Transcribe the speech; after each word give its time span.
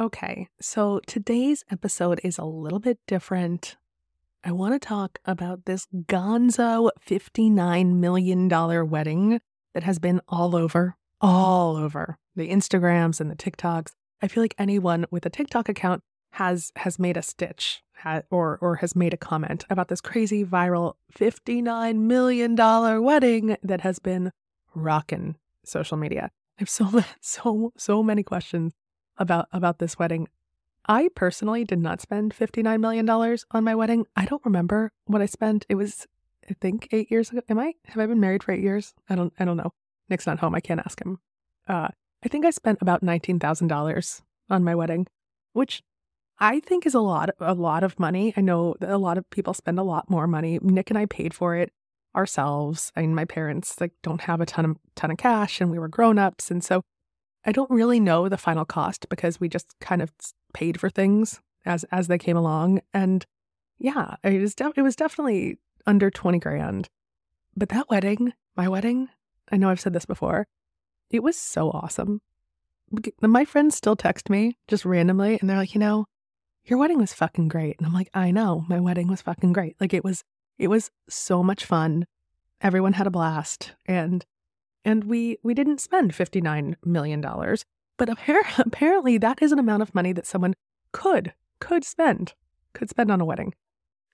Okay, 0.00 0.46
so 0.60 1.00
today's 1.08 1.64
episode 1.72 2.20
is 2.22 2.38
a 2.38 2.44
little 2.44 2.78
bit 2.78 3.00
different. 3.08 3.76
I 4.44 4.52
want 4.52 4.74
to 4.74 4.78
talk 4.78 5.18
about 5.24 5.64
this 5.64 5.88
gonzo 5.92 6.90
$59 7.04 7.96
million 7.96 8.48
wedding 8.88 9.40
that 9.74 9.82
has 9.82 9.98
been 9.98 10.20
all 10.28 10.54
over, 10.54 10.94
mm-hmm. 11.20 11.26
all 11.26 11.76
over 11.76 12.16
the 12.36 12.48
Instagrams 12.48 13.20
and 13.20 13.28
the 13.28 13.34
TikToks. 13.34 13.90
I 14.22 14.28
feel 14.28 14.40
like 14.40 14.54
anyone 14.56 15.04
with 15.10 15.26
a 15.26 15.30
TikTok 15.30 15.68
account 15.68 16.04
has 16.30 16.70
has 16.76 17.00
made 17.00 17.16
a 17.16 17.22
stitch 17.22 17.82
ha- 17.96 18.22
or 18.30 18.56
or 18.60 18.76
has 18.76 18.94
made 18.94 19.14
a 19.14 19.16
comment 19.16 19.64
about 19.68 19.88
this 19.88 20.00
crazy 20.00 20.44
viral 20.44 20.94
$59 21.12 21.96
million 21.96 22.54
wedding 23.02 23.56
that 23.64 23.80
has 23.80 23.98
been 23.98 24.30
rocking 24.76 25.34
social 25.64 25.96
media. 25.96 26.30
I 26.56 26.62
have 26.62 26.70
so 26.70 27.02
so 27.20 27.72
so 27.76 28.02
many 28.04 28.22
questions 28.22 28.74
about 29.18 29.48
about 29.52 29.78
this 29.78 29.98
wedding. 29.98 30.28
I 30.86 31.08
personally 31.14 31.64
did 31.64 31.80
not 31.80 32.00
spend 32.00 32.34
$59 32.34 32.80
million 32.80 33.08
on 33.10 33.64
my 33.64 33.74
wedding. 33.74 34.06
I 34.16 34.24
don't 34.24 34.44
remember 34.44 34.90
what 35.04 35.20
I 35.20 35.26
spent. 35.26 35.66
It 35.68 35.74
was 35.74 36.06
I 36.48 36.54
think 36.54 36.88
8 36.92 37.10
years 37.10 37.30
ago. 37.30 37.42
Am 37.48 37.58
I? 37.58 37.74
Have 37.86 37.98
I 37.98 38.06
been 38.06 38.20
married 38.20 38.42
for 38.42 38.52
8 38.52 38.60
years? 38.60 38.94
I 39.08 39.14
don't 39.14 39.32
I 39.38 39.44
don't 39.44 39.58
know. 39.58 39.72
Nick's 40.08 40.26
not 40.26 40.38
home. 40.38 40.54
I 40.54 40.60
can't 40.60 40.80
ask 40.80 41.00
him. 41.00 41.18
Uh 41.66 41.88
I 42.24 42.28
think 42.28 42.44
I 42.44 42.50
spent 42.50 42.78
about 42.80 43.02
$19,000 43.04 44.22
on 44.50 44.64
my 44.64 44.74
wedding, 44.74 45.06
which 45.52 45.82
I 46.40 46.60
think 46.60 46.86
is 46.86 46.94
a 46.94 47.00
lot 47.00 47.30
a 47.38 47.54
lot 47.54 47.84
of 47.84 47.98
money. 47.98 48.32
I 48.36 48.40
know 48.40 48.74
that 48.80 48.90
a 48.90 48.98
lot 48.98 49.18
of 49.18 49.28
people 49.30 49.54
spend 49.54 49.78
a 49.78 49.82
lot 49.82 50.08
more 50.08 50.26
money. 50.26 50.58
Nick 50.62 50.90
and 50.90 50.98
I 50.98 51.06
paid 51.06 51.34
for 51.34 51.54
it 51.54 51.70
ourselves. 52.16 52.92
I 52.96 53.02
mean, 53.02 53.14
my 53.14 53.24
parents 53.24 53.80
like 53.80 53.92
don't 54.02 54.22
have 54.22 54.40
a 54.40 54.46
ton 54.46 54.64
of 54.64 54.76
ton 54.94 55.10
of 55.10 55.18
cash 55.18 55.60
and 55.60 55.70
we 55.70 55.78
were 55.78 55.88
grown-ups 55.88 56.50
and 56.50 56.64
so 56.64 56.82
I 57.44 57.52
don't 57.52 57.70
really 57.70 58.00
know 58.00 58.28
the 58.28 58.36
final 58.36 58.64
cost 58.64 59.08
because 59.08 59.40
we 59.40 59.48
just 59.48 59.74
kind 59.80 60.02
of 60.02 60.12
paid 60.52 60.80
for 60.80 60.90
things 60.90 61.40
as 61.64 61.84
as 61.84 62.06
they 62.08 62.18
came 62.18 62.36
along 62.36 62.80
and 62.92 63.24
yeah, 63.78 64.16
it 64.24 64.40
was 64.40 64.54
de- 64.54 64.72
it 64.76 64.82
was 64.82 64.96
definitely 64.96 65.58
under 65.86 66.10
20 66.10 66.38
grand. 66.38 66.88
But 67.56 67.70
that 67.70 67.88
wedding, 67.88 68.32
my 68.56 68.68
wedding, 68.68 69.08
I 69.50 69.56
know 69.56 69.70
I've 69.70 69.80
said 69.80 69.92
this 69.92 70.04
before, 70.04 70.46
it 71.10 71.22
was 71.22 71.36
so 71.36 71.70
awesome. 71.70 72.20
My 73.20 73.44
friends 73.44 73.76
still 73.76 73.96
text 73.96 74.30
me 74.30 74.56
just 74.66 74.84
randomly 74.84 75.38
and 75.40 75.48
they're 75.48 75.56
like, 75.56 75.74
you 75.74 75.80
know, 75.80 76.06
your 76.64 76.78
wedding 76.78 76.98
was 76.98 77.12
fucking 77.12 77.48
great. 77.48 77.76
And 77.78 77.86
I'm 77.86 77.92
like, 77.92 78.10
I 78.14 78.30
know, 78.30 78.64
my 78.68 78.80
wedding 78.80 79.08
was 79.08 79.22
fucking 79.22 79.52
great. 79.52 79.76
Like 79.80 79.94
it 79.94 80.04
was, 80.04 80.24
it 80.58 80.68
was 80.68 80.90
so 81.08 81.42
much 81.42 81.64
fun. 81.64 82.06
Everyone 82.60 82.94
had 82.94 83.06
a 83.06 83.10
blast. 83.10 83.72
And, 83.86 84.24
and 84.88 85.04
we, 85.04 85.36
we 85.42 85.52
didn't 85.52 85.82
spend 85.82 86.12
$59 86.12 86.76
million, 86.82 87.20
but 87.98 88.08
apparently 88.58 89.18
that 89.18 89.42
is 89.42 89.52
an 89.52 89.58
amount 89.58 89.82
of 89.82 89.94
money 89.94 90.14
that 90.14 90.26
someone 90.26 90.54
could, 90.92 91.34
could 91.60 91.84
spend, 91.84 92.32
could 92.72 92.88
spend 92.88 93.10
on 93.10 93.20
a 93.20 93.24
wedding. 93.26 93.52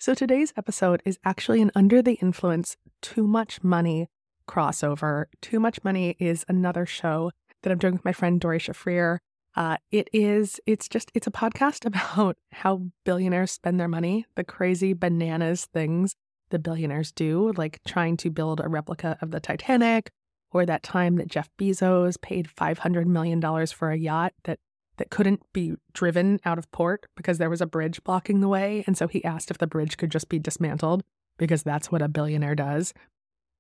So 0.01 0.15
today's 0.15 0.53
episode 0.57 1.01
is 1.05 1.21
actually 1.25 1.63
an 1.63 1.71
under 1.77 2.03
the 2.03 2.15
influence, 2.15 2.77
too 3.01 3.25
much 3.25 3.63
money 3.63 4.09
crossover. 4.49 5.27
Too 5.41 5.61
much 5.61 5.79
money 5.85 6.17
is 6.19 6.45
another 6.49 6.87
show 6.87 7.31
that 7.63 7.71
I'm 7.71 7.79
doing 7.79 7.95
with 7.95 8.05
my 8.05 8.13
friend 8.13 8.41
Doree 8.41 8.59
Shafrir. 8.59 9.19
Uh, 9.55 9.77
it 9.93 10.09
is, 10.13 10.59
it's 10.67 10.89
just, 10.89 11.13
it's 11.15 11.29
a 11.29 11.31
podcast 11.31 11.87
about 11.87 12.37
how 12.51 12.83
billionaires 13.05 13.53
spend 13.53 13.79
their 13.79 13.87
money, 13.87 14.27
the 14.35 14.43
crazy 14.43 14.93
bananas 14.93 15.67
things 15.67 16.17
the 16.51 16.59
billionaires 16.59 17.13
do, 17.13 17.53
like 17.57 17.81
trying 17.87 18.17
to 18.17 18.31
build 18.31 18.61
a 18.61 18.69
replica 18.69 19.17
of 19.23 19.31
the 19.31 19.41
Titanic, 19.41 20.11
or 20.55 20.65
that 20.65 20.83
time 20.83 21.17
that 21.17 21.29
Jeff 21.29 21.51
Bezos 21.59 22.19
paid 22.21 22.49
$500 22.49 23.07
million 23.07 23.67
for 23.67 23.91
a 23.91 23.97
yacht 23.99 24.33
that, 24.45 24.61
that 24.97 25.11
couldn't 25.11 25.43
be 25.53 25.75
driven 25.93 26.41
out 26.45 26.57
of 26.57 26.71
port 26.71 27.07
because 27.17 27.39
there 27.39 27.51
was 27.51 27.61
a 27.61 27.67
bridge 27.67 28.03
blocking 28.05 28.41
the 28.41 28.49
way. 28.49 28.85
And 28.87 28.97
so 28.97 29.09
he 29.09 29.23
asked 29.25 29.51
if 29.51 29.59
the 29.59 29.67
bridge 29.67 29.97
could 29.97 30.11
just 30.11 30.29
be 30.29 30.39
dismantled 30.39 31.03
because 31.37 31.65
that's 31.65 31.91
what 31.91 32.01
a 32.01 32.09
billionaire 32.09 32.55
does. 32.55 32.95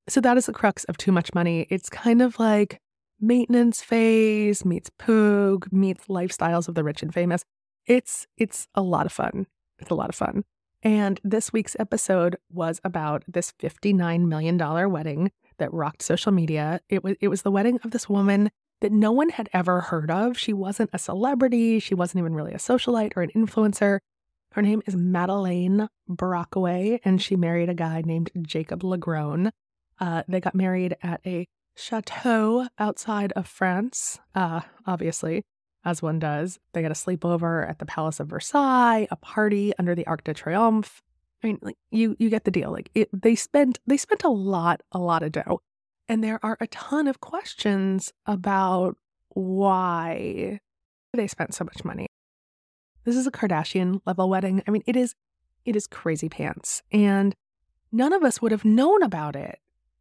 So 0.08 0.20
that 0.20 0.36
is 0.36 0.46
the 0.46 0.52
crux 0.52 0.84
of 0.84 0.96
Too 0.96 1.12
Much 1.12 1.34
Money. 1.34 1.66
It's 1.68 1.90
kind 1.90 2.22
of 2.22 2.38
like 2.38 2.80
maintenance 3.20 3.82
phase 3.82 4.64
meets 4.64 4.90
Poog 4.98 5.72
meets 5.72 6.06
lifestyles 6.06 6.68
of 6.68 6.76
the 6.76 6.84
rich 6.84 7.02
and 7.02 7.12
famous. 7.12 7.44
It's 7.86 8.26
it's 8.36 8.68
a 8.74 8.82
lot 8.82 9.06
of 9.06 9.12
fun. 9.12 9.46
It's 9.78 9.90
a 9.90 9.94
lot 9.94 10.10
of 10.10 10.14
fun. 10.14 10.44
And 10.82 11.18
this 11.24 11.52
week's 11.52 11.74
episode 11.78 12.36
was 12.52 12.80
about 12.84 13.24
this 13.26 13.52
$59 13.58 14.26
million 14.26 14.58
wedding 14.90 15.30
that 15.58 15.72
rocked 15.72 16.02
social 16.02 16.32
media. 16.32 16.80
It 16.88 17.04
was 17.04 17.16
it 17.20 17.28
was 17.28 17.42
the 17.42 17.50
wedding 17.50 17.78
of 17.84 17.90
this 17.90 18.08
woman 18.08 18.50
that 18.80 18.92
no 18.92 19.12
one 19.12 19.30
had 19.30 19.48
ever 19.52 19.80
heard 19.80 20.10
of. 20.10 20.38
She 20.38 20.52
wasn't 20.52 20.90
a 20.92 20.98
celebrity, 20.98 21.78
she 21.78 21.94
wasn't 21.94 22.20
even 22.20 22.34
really 22.34 22.52
a 22.52 22.58
socialite 22.58 23.12
or 23.16 23.22
an 23.22 23.30
influencer. 23.34 23.98
Her 24.52 24.62
name 24.62 24.82
is 24.86 24.94
Madeleine 24.94 25.88
Brockway, 26.08 27.00
and 27.04 27.20
she 27.20 27.34
married 27.34 27.68
a 27.68 27.74
guy 27.74 28.02
named 28.04 28.30
Jacob 28.42 28.82
LaGrone. 28.82 29.50
Uh, 29.98 30.22
they 30.28 30.40
got 30.40 30.54
married 30.54 30.96
at 31.02 31.20
a 31.26 31.46
chateau 31.74 32.68
outside 32.78 33.32
of 33.32 33.48
France, 33.48 34.20
uh, 34.34 34.60
obviously, 34.86 35.42
as 35.84 36.02
one 36.02 36.18
does. 36.18 36.58
They 36.72 36.82
got 36.82 36.90
a 36.90 36.94
sleepover 36.94 37.68
at 37.68 37.78
the 37.78 37.86
Palace 37.86 38.20
of 38.20 38.28
Versailles, 38.28 39.08
a 39.10 39.16
party 39.16 39.72
under 39.78 39.94
the 39.94 40.06
Arc 40.06 40.24
de 40.24 40.34
Triomphe. 40.34 41.00
I 41.44 41.48
mean, 41.48 41.58
like 41.60 41.76
you, 41.90 42.16
you 42.18 42.30
get 42.30 42.44
the 42.44 42.50
deal. 42.50 42.72
Like 42.72 42.90
it, 42.94 43.10
they 43.12 43.34
spent, 43.34 43.78
they 43.86 43.98
spent 43.98 44.24
a 44.24 44.30
lot, 44.30 44.80
a 44.92 44.98
lot 44.98 45.22
of 45.22 45.32
dough, 45.32 45.60
and 46.08 46.24
there 46.24 46.40
are 46.42 46.56
a 46.58 46.66
ton 46.68 47.06
of 47.06 47.20
questions 47.20 48.14
about 48.24 48.96
why 49.28 50.60
they 51.12 51.26
spent 51.26 51.54
so 51.54 51.64
much 51.64 51.84
money. 51.84 52.06
This 53.04 53.14
is 53.14 53.26
a 53.26 53.30
Kardashian 53.30 54.00
level 54.06 54.30
wedding. 54.30 54.62
I 54.66 54.70
mean, 54.70 54.82
it 54.86 54.96
is, 54.96 55.14
it 55.66 55.76
is 55.76 55.86
crazy 55.86 56.30
pants, 56.30 56.82
and 56.90 57.34
none 57.92 58.14
of 58.14 58.24
us 58.24 58.40
would 58.40 58.52
have 58.52 58.64
known 58.64 59.02
about 59.02 59.36
it 59.36 59.58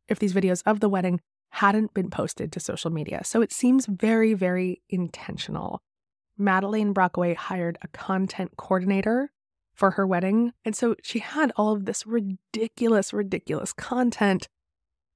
if 0.08 0.20
these 0.20 0.34
videos 0.34 0.64
of 0.66 0.80
the 0.80 0.88
wedding 0.88 1.20
hadn't 1.50 1.94
been 1.94 2.10
posted 2.10 2.54
to 2.54 2.62
social 2.62 2.90
media. 2.90 3.22
So 3.26 3.42
it 3.42 3.52
seems 3.52 3.86
very, 3.86 4.34
very 4.34 4.82
intentional. 4.90 5.82
Madeline 6.38 6.94
Brockway 6.94 7.34
hired 7.34 7.78
a 7.82 7.90
content 7.90 8.52
coordinator 8.58 9.33
for 9.74 9.92
her 9.92 10.06
wedding. 10.06 10.54
And 10.64 10.76
so 10.76 10.96
she 11.02 11.20
had 11.20 11.52
all 11.56 11.74
of 11.74 11.86
this 11.86 12.06
ridiculous, 12.06 13.14
ridiculous 13.14 13.74
content 13.74 14.48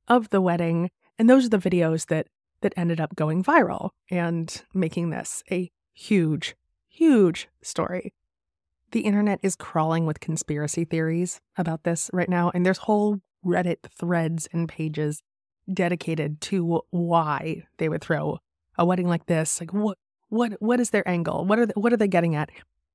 of 0.07 0.29
the 0.29 0.41
wedding. 0.41 0.89
And 1.17 1.29
those 1.29 1.45
are 1.45 1.49
the 1.49 1.57
videos 1.57 2.07
that 2.07 2.27
that 2.61 2.73
ended 2.75 2.99
up 2.99 3.15
going 3.15 3.43
viral 3.43 3.91
and 4.09 4.63
making 4.73 5.09
this 5.09 5.43
a 5.51 5.71
huge, 5.93 6.55
huge 6.87 7.47
story. 7.61 8.13
The 8.91 9.01
internet 9.01 9.39
is 9.43 9.55
crawling 9.55 10.05
with 10.05 10.19
conspiracy 10.19 10.85
theories 10.85 11.39
about 11.57 11.83
this 11.83 12.09
right 12.13 12.29
now, 12.29 12.51
and 12.53 12.65
there's 12.65 12.79
whole 12.79 13.19
Reddit 13.45 13.77
threads 13.97 14.47
and 14.51 14.67
pages 14.67 15.21
dedicated 15.71 16.41
to 16.41 16.81
why 16.89 17.63
they 17.77 17.89
would 17.89 18.01
throw 18.01 18.39
a 18.77 18.85
wedding 18.85 19.07
like 19.07 19.25
this. 19.25 19.59
Like 19.59 19.73
what 19.73 19.97
what 20.29 20.53
what 20.59 20.79
is 20.79 20.89
their 20.89 21.07
angle? 21.07 21.45
What 21.45 21.59
are 21.59 21.65
they, 21.65 21.73
what 21.75 21.93
are 21.93 21.97
they 21.97 22.07
getting 22.07 22.35
at? 22.35 22.49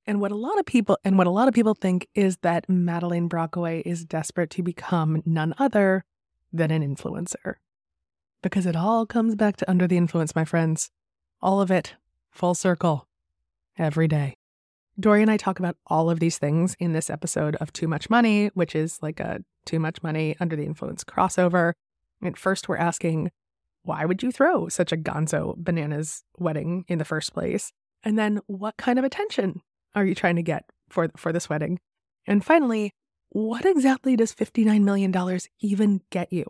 And 0.06 0.20
what 0.20 0.32
a 0.32 0.36
lot 0.36 0.58
of 0.58 0.66
people 0.66 0.98
and 1.04 1.16
what 1.16 1.26
a 1.26 1.30
lot 1.30 1.48
of 1.48 1.54
people 1.54 1.74
think 1.74 2.08
is 2.14 2.38
that 2.38 2.68
Madeleine 2.68 3.28
Brockway 3.28 3.82
is 3.86 4.04
desperate 4.04 4.50
to 4.50 4.62
become 4.62 5.22
none 5.24 5.54
other 5.58 6.04
than 6.52 6.70
an 6.70 6.82
influencer. 6.82 7.54
Because 8.42 8.66
it 8.66 8.76
all 8.76 9.06
comes 9.06 9.36
back 9.36 9.56
to 9.58 9.70
under 9.70 9.86
the 9.86 9.96
influence, 9.96 10.34
my 10.34 10.44
friends. 10.44 10.90
All 11.40 11.60
of 11.60 11.70
it, 11.70 11.94
full 12.30 12.54
circle, 12.54 13.06
every 13.78 14.08
day. 14.08 14.36
Doree 14.98 15.22
and 15.22 15.30
I 15.30 15.36
talk 15.36 15.58
about 15.58 15.76
all 15.86 16.10
of 16.10 16.20
these 16.20 16.38
things 16.38 16.76
in 16.78 16.92
this 16.92 17.08
episode 17.08 17.56
of 17.56 17.72
Too 17.72 17.88
Much 17.88 18.10
Money, 18.10 18.48
which 18.48 18.74
is 18.74 18.98
like 19.02 19.20
a 19.20 19.42
Too 19.64 19.78
Much 19.78 20.02
Money 20.02 20.36
Under 20.38 20.56
the 20.56 20.66
Influence 20.66 21.04
crossover. 21.04 21.72
At 22.22 22.36
first, 22.36 22.68
we're 22.68 22.76
asking, 22.76 23.30
why 23.84 24.04
would 24.04 24.22
you 24.22 24.30
throw 24.30 24.68
such 24.68 24.92
a 24.92 24.96
gonzo 24.96 25.56
bananas 25.56 26.24
wedding 26.38 26.84
in 26.88 26.98
the 26.98 27.04
first 27.04 27.32
place? 27.32 27.72
And 28.04 28.18
then, 28.18 28.40
what 28.46 28.76
kind 28.76 28.98
of 28.98 29.04
attention 29.04 29.62
are 29.94 30.04
you 30.04 30.14
trying 30.14 30.36
to 30.36 30.42
get 30.42 30.64
for, 30.88 31.10
for 31.16 31.32
this 31.32 31.48
wedding? 31.48 31.80
And 32.26 32.44
finally, 32.44 32.92
what 33.30 33.64
exactly 33.64 34.16
does 34.16 34.34
$59 34.34 34.82
million 34.82 35.40
even 35.60 36.02
get 36.10 36.32
you 36.32 36.44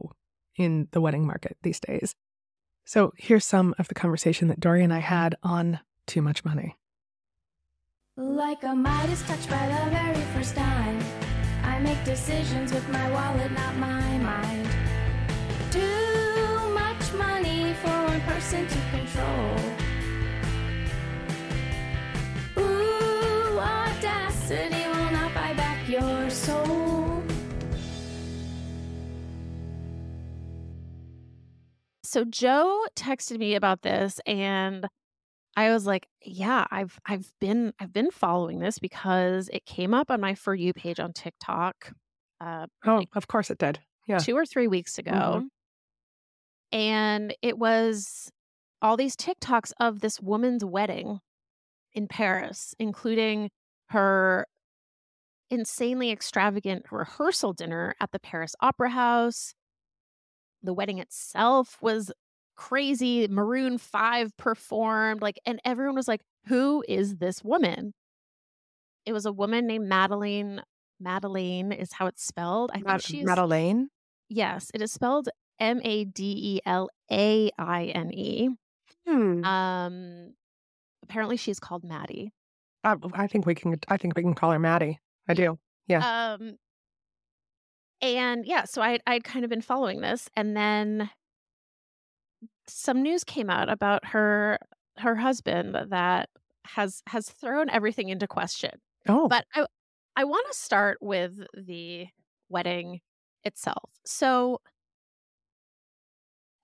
in 0.56 0.88
the 0.92 1.00
wedding 1.00 1.26
market 1.26 1.56
these 1.62 1.80
days? 1.80 2.14
So, 2.84 3.12
here's 3.16 3.44
some 3.44 3.74
of 3.78 3.86
the 3.86 3.94
conversation 3.94 4.48
that 4.48 4.58
Doree 4.58 4.82
and 4.82 4.92
I 4.92 4.98
had 4.98 5.36
on 5.42 5.78
Too 6.06 6.20
Much 6.20 6.44
Money. 6.44 6.76
Like 8.16 8.64
a 8.64 8.74
Midas 8.74 9.22
by 9.22 9.36
the 9.36 9.90
very 9.90 10.20
first 10.34 10.56
time, 10.56 10.98
I 11.62 11.78
make 11.78 12.02
decisions 12.04 12.72
with 12.72 12.86
my 12.88 13.10
wallet, 13.12 13.52
not 13.52 13.76
my 13.76 14.18
mind. 14.18 14.68
Too 15.70 16.74
much 16.74 17.12
money 17.14 17.72
for 17.74 17.88
one 17.88 18.20
person 18.22 18.66
to 18.66 18.78
control. 18.90 19.81
So 32.12 32.24
Jo 32.26 32.84
texted 32.94 33.38
me 33.38 33.54
about 33.54 33.80
this 33.80 34.20
and 34.26 34.86
I 35.56 35.70
was 35.70 35.86
like, 35.86 36.08
yeah, 36.22 36.66
I've 36.70 36.98
I've 37.06 37.32
been 37.40 37.72
I've 37.80 37.92
been 37.92 38.10
following 38.10 38.58
this 38.58 38.78
because 38.78 39.48
it 39.50 39.64
came 39.64 39.94
up 39.94 40.10
on 40.10 40.20
my 40.20 40.34
for 40.34 40.54
you 40.54 40.74
page 40.74 41.00
on 41.00 41.14
TikTok. 41.14 41.92
Uh, 42.38 42.66
Oh, 42.86 42.96
like 42.96 43.08
of 43.14 43.28
course 43.28 43.50
it 43.50 43.56
did. 43.58 43.80
Yeah. 44.06 44.18
two 44.18 44.36
or 44.36 44.44
three 44.44 44.68
weeks 44.68 44.98
ago, 44.98 45.10
Mhm. 45.44 45.48
and 46.72 47.34
it 47.40 47.58
was 47.58 48.30
all 48.82 48.96
these 48.98 49.16
TikToks 49.16 49.72
of 49.80 50.00
this 50.00 50.20
woman's 50.20 50.64
wedding 50.64 51.20
in 51.94 52.08
Paris, 52.08 52.74
including 52.78 53.50
her 53.90 54.46
insanely 55.50 56.10
extravagant 56.10 56.86
rehearsal 56.90 57.52
dinner 57.52 57.94
at 58.00 58.10
the 58.12 58.18
Paris 58.20 58.54
Opera 58.60 58.90
House. 58.90 59.54
The 60.62 60.72
wedding 60.74 60.98
itself 60.98 61.78
was 61.82 62.12
crazy. 62.56 63.26
Maroon 63.28 63.78
5 63.78 64.36
performed, 64.36 65.22
like, 65.22 65.38
and 65.46 65.60
everyone 65.64 65.94
was 65.96 66.08
like, 66.08 66.20
Who 66.46 66.84
is 66.88 67.16
this 67.16 67.42
woman? 67.42 67.94
It 69.06 69.12
was 69.12 69.26
a 69.26 69.32
woman 69.32 69.66
named 69.66 69.88
Madeline. 69.88 70.62
Madeline 71.00 71.72
is 71.72 71.92
how 71.92 72.06
it's 72.06 72.24
spelled. 72.24 72.70
I 72.72 72.74
think 72.76 72.86
Mad- 72.86 73.02
she's 73.02 73.24
Madeleine. 73.24 73.88
yes, 74.28 74.70
it 74.74 74.80
is 74.82 74.92
spelled 74.92 75.28
M 75.58 75.80
A 75.82 76.04
D 76.04 76.34
E 76.56 76.60
L 76.64 76.88
A 77.10 77.50
I 77.58 77.84
N 77.86 78.12
E. 78.14 78.48
Hmm. 79.08 79.44
Um, 79.44 80.34
apparently 81.02 81.36
she's 81.36 81.58
called 81.58 81.82
Maddie. 81.82 82.32
I, 82.84 82.94
I 83.14 83.26
think 83.26 83.46
we 83.46 83.54
can. 83.56 83.76
I 83.88 83.96
think 83.96 84.16
we 84.16 84.22
can 84.22 84.34
call 84.34 84.52
her 84.52 84.58
Maddie. 84.60 85.00
I 85.28 85.34
do. 85.34 85.58
Yeah. 85.88 86.34
Um, 86.40 86.56
and 88.02 88.44
yeah, 88.44 88.64
so 88.64 88.82
I 88.82 88.98
I'd 89.06 89.24
kind 89.24 89.44
of 89.44 89.48
been 89.48 89.62
following 89.62 90.00
this, 90.00 90.28
and 90.36 90.56
then 90.56 91.10
some 92.66 93.02
news 93.02 93.24
came 93.24 93.48
out 93.48 93.68
about 93.70 94.04
her 94.06 94.58
her 94.98 95.16
husband 95.16 95.76
that 95.90 96.28
has 96.64 97.02
has 97.08 97.28
thrown 97.28 97.70
everything 97.70 98.08
into 98.08 98.26
question. 98.26 98.72
Oh, 99.08 99.28
But 99.28 99.44
I 99.54 99.66
I 100.16 100.24
want 100.24 100.46
to 100.50 100.58
start 100.58 100.98
with 101.00 101.40
the 101.54 102.06
wedding 102.48 103.00
itself. 103.44 103.90
So, 104.04 104.60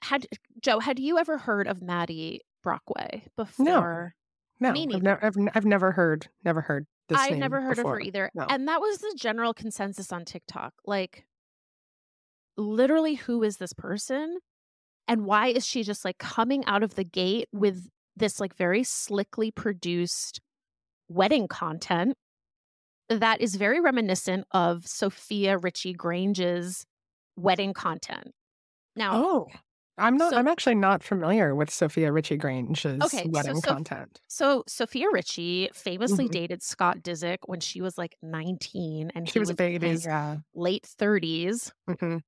had 0.03 0.27
Jo, 0.63 0.81
had 0.81 0.99
you 0.99 1.19
ever 1.19 1.39
heard 1.39 1.67
of 1.67 1.83
Maddie 1.83 2.43
Brockway 2.63 3.25
before? 3.37 4.15
no, 4.61 4.73
me 4.73 4.89
I've 4.93 5.03
never. 5.03 5.25
I've, 5.25 5.37
I've 5.55 5.65
never 5.65 5.93
heard. 5.93 6.29
Never 6.45 6.61
heard 6.61 6.87
this 7.09 7.19
I've 7.19 7.39
never 7.39 7.61
heard 7.61 7.77
before. 7.77 7.95
of 7.95 7.99
her 7.99 8.01
either. 8.01 8.31
No. 8.35 8.47
And 8.49 8.69
that 8.69 8.81
was 8.81 8.99
the 8.99 9.15
general 9.17 9.55
consensus 9.55 10.13
on 10.13 10.25
TikTok. 10.25 10.75
Like, 10.85 11.25
literally, 12.59 13.15
who 13.15 13.43
is 13.43 13.57
this 13.57 13.73
person? 13.73 14.39
And 15.07 15.25
why 15.25 15.47
is 15.49 15.67
she 15.67 15.83
just 15.83 16.05
like 16.05 16.19
coming 16.19 16.65
out 16.67 16.83
of 16.83 16.95
the 16.95 17.05
gate 17.05 17.49
with 17.53 17.89
this 18.17 18.41
like 18.41 18.55
very 18.57 18.85
slickly 18.85 19.51
produced 19.51 20.41
wedding 21.09 21.49
content 21.49 22.15
that 23.09 23.41
is 23.41 23.55
very 23.55 23.81
reminiscent 23.81 24.45
of 24.51 24.87
Sofia 24.87 25.57
Richie 25.57 25.95
Grainge's 25.95 26.85
wedding 27.37 27.73
content? 27.73 28.33
Now, 28.97 29.25
Oh, 29.25 29.47
I'm 29.97 30.17
not. 30.17 30.33
So- 30.33 30.37
I'm 30.37 30.47
actually 30.49 30.75
not 30.75 31.03
familiar 31.03 31.55
with 31.55 31.71
Sofia 31.71 32.13
Richie 32.13 32.37
Grainge's 32.37 33.01
Okay, 33.03 33.25
so 33.25 33.31
wedding 33.31 33.55
Soph- 33.57 33.65
content. 33.65 34.21
so 34.29 34.63
Sofia 34.69 35.07
Richie 35.11 35.71
famously 35.73 36.27
Mhm. 36.29 36.33
dated 36.33 36.63
Scott 36.63 36.99
Disick 36.99 37.39
when 37.47 37.61
she 37.61 37.81
was 37.81 37.97
like 37.97 38.17
19 38.23 39.11
and 39.15 39.27
She 39.29 39.33
he 39.35 39.39
was 39.39 39.49
a 39.49 39.53
in 39.53 39.57
baby. 39.57 39.89
his 39.89 40.05
Yeah. 40.05 40.37
late 40.55 40.85
30s. 40.85 41.73
hmm 41.99 42.19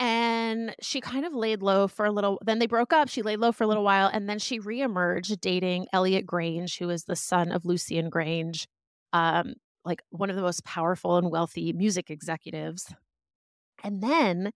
and 0.00 0.74
she 0.80 1.00
kind 1.02 1.26
of 1.26 1.34
laid 1.34 1.62
low 1.62 1.86
for 1.86 2.06
a 2.06 2.10
little 2.10 2.40
then 2.44 2.58
they 2.58 2.66
broke 2.66 2.92
up 2.92 3.08
she 3.08 3.22
laid 3.22 3.38
low 3.38 3.52
for 3.52 3.64
a 3.64 3.66
little 3.66 3.84
while 3.84 4.10
and 4.12 4.28
then 4.28 4.38
she 4.38 4.58
reemerged 4.58 5.38
dating 5.40 5.86
elliot 5.92 6.26
grainge 6.26 6.78
who 6.78 6.88
is 6.90 7.04
the 7.04 7.14
son 7.14 7.52
of 7.52 7.64
lucian 7.64 8.10
grainge 8.10 8.66
um 9.12 9.54
like 9.84 10.02
one 10.10 10.30
of 10.30 10.36
the 10.36 10.42
most 10.42 10.64
powerful 10.64 11.16
and 11.16 11.30
wealthy 11.30 11.72
music 11.72 12.10
executives 12.10 12.92
and 13.84 14.02
then 14.02 14.50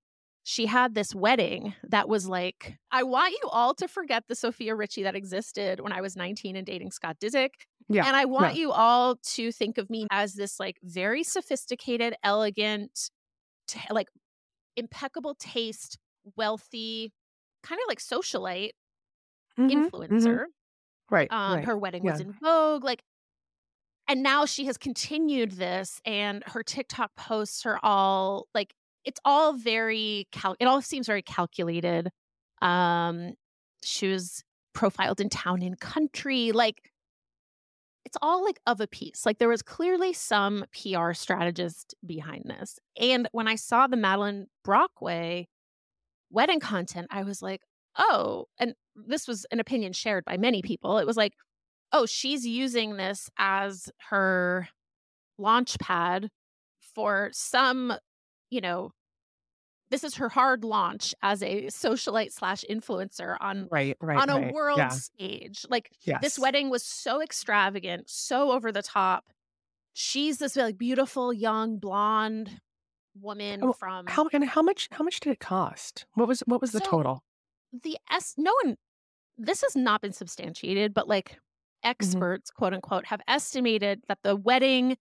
she 0.47 0.67
had 0.67 0.95
this 0.95 1.15
wedding 1.15 1.75
that 1.89 2.09
was 2.09 2.27
like 2.27 2.77
i 2.91 3.03
want 3.03 3.33
you 3.33 3.49
all 3.51 3.75
to 3.75 3.87
forget 3.87 4.25
the 4.29 4.35
sofia 4.35 4.75
richie 4.75 5.03
that 5.03 5.15
existed 5.15 5.81
when 5.81 5.93
i 5.93 6.01
was 6.01 6.17
19 6.17 6.57
and 6.57 6.67
dating 6.67 6.91
scott 6.91 7.17
disick 7.23 7.51
Yeah, 7.89 8.07
and 8.07 8.17
i 8.17 8.25
want 8.25 8.55
no. 8.55 8.61
you 8.61 8.73
all 8.73 9.17
to 9.35 9.53
think 9.53 9.77
of 9.79 9.91
me 9.91 10.07
as 10.11 10.35
this 10.35 10.59
like 10.59 10.79
very 10.83 11.23
sophisticated 11.23 12.15
elegant 12.23 13.11
like 13.91 14.09
impeccable 14.77 15.35
taste, 15.37 15.99
wealthy, 16.37 17.13
kind 17.63 17.81
of 17.81 17.89
like 17.89 17.99
socialite 18.01 18.71
Mhm, 19.59 19.71
mhm. 19.71 19.91
influencer. 19.91 20.45
Right. 21.11 21.31
Um, 21.31 21.57
right. 21.59 21.65
Her 21.65 21.77
wedding 21.79 22.05
yeah. 22.05 22.13
was 22.13 22.21
in 22.21 22.33
Vogue, 22.33 22.85
like, 22.85 23.03
and 24.07 24.23
now 24.23 24.45
she 24.45 24.67
has 24.67 24.77
continued 24.77 25.53
this, 25.53 26.01
and 26.05 26.43
her 26.47 26.63
TikTok 26.63 27.15
posts 27.17 27.65
are 27.67 27.79
all 27.83 28.47
like, 28.55 28.75
it's 29.05 29.21
all 29.25 29.55
very 29.55 30.27
cal. 30.33 30.57
It 30.61 30.67
all 30.67 30.83
seems 30.83 31.07
very 31.07 31.23
calculated. 31.23 32.11
Um, 32.63 33.35
she 33.83 34.09
was 34.09 34.43
profiled 34.75 35.21
in 35.21 35.29
Town 35.31 35.63
and 35.63 35.79
Country, 35.81 36.53
like. 36.53 36.91
It's 38.15 38.19
all 38.23 38.45
like 38.45 38.61
of 38.65 38.81
a 38.81 38.87
piece. 38.87 39.27
Like 39.27 39.39
there 39.39 39.49
was 39.49 39.61
clearly 39.61 40.13
some 40.13 40.67
PR 40.73 41.15
strategist 41.15 41.97
behind 42.07 42.45
this. 42.45 42.79
And 42.97 43.29
when 43.33 43.49
I 43.49 43.57
saw 43.57 43.89
the 43.89 43.97
Madeline 43.97 44.47
Brockway 44.63 45.49
wedding 46.31 46.61
content, 46.61 47.09
I 47.11 47.25
was 47.25 47.43
like, 47.43 47.63
oh, 47.99 48.45
and 48.57 48.75
this 48.95 49.27
was 49.27 49.47
an 49.51 49.59
opinion 49.59 49.95
shared 49.95 50.25
by 50.25 50.37
many 50.37 50.63
people. 50.63 50.99
It 50.99 51.09
was 51.09 51.17
like, 51.17 51.33
oh, 51.91 52.07
she's 52.07 52.47
using 52.47 52.97
this 52.99 53.29
as 53.37 53.91
her 54.11 54.69
launch 55.37 55.77
pad 55.81 56.29
for 56.95 57.31
some, 57.33 57.95
you 58.49 58.61
know, 58.61 58.93
this 59.91 60.03
is 60.05 60.17
her 60.17 60.29
hard 60.29 60.65
launch 60.65 61.15
as 61.23 61.43
a 61.43 61.67
socialite 61.67 62.33
slash 62.33 62.65
influencer 62.71 63.37
on 63.41 63.69
Right. 63.71 63.97
Right. 64.01 64.19
on 64.19 64.31
a 64.31 64.35
right. 64.41 64.53
world 64.55 64.79
Yeah. 64.79 64.89
stage. 64.89 65.65
Like 65.69 65.91
Yes. 66.03 66.21
this 66.23 66.39
wedding 66.39 66.71
was 66.71 66.83
so 66.85 67.21
extravagant, 67.23 68.09
so 68.11 68.51
over 68.53 68.73
the 68.73 68.83
top. 68.83 69.25
She's 69.93 70.39
this 70.39 70.57
like 70.57 70.77
beautiful 70.79 71.33
young 71.33 71.79
blonde 71.79 72.61
woman 73.21 73.61
Oh, 73.63 73.73
from 73.73 74.07
How 74.09 74.29
and 74.33 74.45
how 74.45 74.63
much? 74.63 74.89
How 74.91 75.05
much 75.05 75.21
did 75.21 75.31
it 75.31 75.39
cost? 75.41 76.07
What 76.15 76.27
was 76.27 76.41
what 76.41 76.61
was 76.61 76.73
the 76.73 76.81
So- 76.81 76.87
total? 76.91 77.25
the 77.73 77.97
S. 78.11 78.35
No 78.37 78.53
one. 78.65 78.77
This 79.37 79.63
has 79.63 79.75
not 79.77 80.01
been 80.01 80.13
substantiated, 80.13 80.95
but 80.95 81.09
like 81.09 81.31
Mm-hmm. 81.85 81.91
experts, 81.91 82.51
quote 82.51 82.73
unquote, 82.73 83.07
have 83.07 83.21
estimated 83.29 84.03
that 84.09 84.19
the 84.23 84.35
wedding 84.37 84.97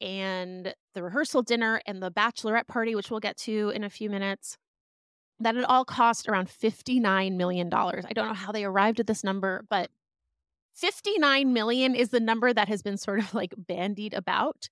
and 0.00 0.74
the 0.94 1.02
rehearsal 1.02 1.42
dinner 1.42 1.80
and 1.86 2.02
the 2.02 2.10
bachelorette 2.10 2.66
party, 2.66 2.94
which 2.94 3.10
we'll 3.10 3.20
get 3.20 3.36
to 3.38 3.70
in 3.74 3.84
a 3.84 3.90
few 3.90 4.10
minutes, 4.10 4.56
that 5.40 5.56
it 5.56 5.64
all 5.64 5.84
cost 5.84 6.28
around 6.28 6.48
$59 6.48 7.36
million. 7.36 7.72
I 7.72 8.12
don't 8.12 8.28
know 8.28 8.34
how 8.34 8.52
they 8.52 8.64
arrived 8.64 9.00
at 9.00 9.06
this 9.06 9.22
number, 9.22 9.64
but 9.68 9.90
59 10.74 11.52
million 11.52 11.94
is 11.94 12.10
the 12.10 12.20
number 12.20 12.52
that 12.52 12.68
has 12.68 12.82
been 12.82 12.96
sort 12.96 13.18
of 13.18 13.34
like 13.34 13.54
bandied 13.56 14.14
about. 14.14 14.68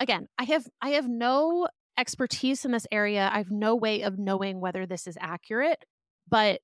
Again, 0.00 0.28
I 0.38 0.44
have 0.44 0.66
I 0.80 0.90
have 0.90 1.08
no 1.08 1.68
expertise 1.96 2.64
in 2.64 2.72
this 2.72 2.86
area. 2.90 3.30
I 3.32 3.38
have 3.38 3.50
no 3.50 3.74
way 3.76 4.02
of 4.02 4.18
knowing 4.18 4.60
whether 4.60 4.86
this 4.86 5.06
is 5.06 5.16
accurate, 5.20 5.84
but 6.28 6.60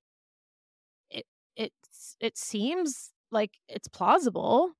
it 1.10 1.24
it's 1.56 2.16
it 2.20 2.36
seems 2.36 3.10
like 3.30 3.52
it's 3.68 3.88
plausible. 3.88 4.72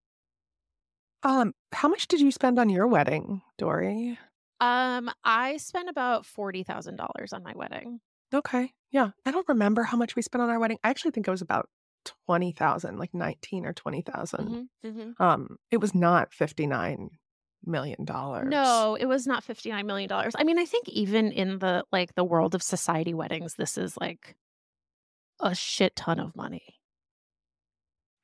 Um, 1.23 1.55
how 1.73 1.89
much 1.89 2.09
did 2.09 2.21
you 2.21 2.31
spend 2.31 2.59
on 2.59 2.69
your 2.69 2.87
wedding, 2.87 3.43
Doree? 3.59 4.19
Um, 4.61 5.11
I 5.25 5.57
spent 5.59 5.89
about 5.89 6.27
forty 6.27 6.63
thousand 6.63 6.97
dollars 6.97 7.33
on 7.33 7.43
my 7.43 7.53
wedding. 7.55 8.01
Okay. 8.33 8.73
Yeah. 8.91 9.11
I 9.27 9.31
don't 9.31 9.49
remember 9.49 9.83
how 9.83 9.97
much 9.97 10.17
we 10.17 10.23
spent 10.23 10.43
on 10.43 10.51
our 10.51 10.59
wedding. 10.59 10.79
I 10.85 10.91
actually 10.91 11.11
think 11.13 11.27
it 11.27 11.31
was 11.31 11.43
about 11.43 11.69
20,000, 12.27 12.97
like 12.99 13.13
19 13.13 13.67
or 13.67 13.73
20,000. 13.73 14.69
Mhm, 14.85 15.21
Um, 15.21 15.57
it 15.71 15.79
was 15.79 15.95
not 15.95 16.33
59 16.33 17.11
million 17.65 18.05
dollars. 18.05 18.49
No, 18.49 18.97
it 18.99 19.05
was 19.07 19.27
not 19.27 19.45
fifty 19.45 19.71
nine 19.71 19.87
million 19.87 20.09
dollars. 20.09 20.35
I 20.39 20.45
mean, 20.45 20.59
I 20.59 20.65
think 20.65 20.89
even 20.89 21.31
in 21.33 21.59
the 21.59 21.85
like 21.93 22.15
the 22.15 22.25
world 22.25 22.55
of 22.55 22.63
society 22.63 23.13
weddings, 23.15 23.55
this 23.57 23.77
is 23.77 23.97
like 24.01 24.35
a 25.41 25.55
shit 25.55 25.95
ton 25.97 26.19
of 26.21 26.35
money. 26.35 26.80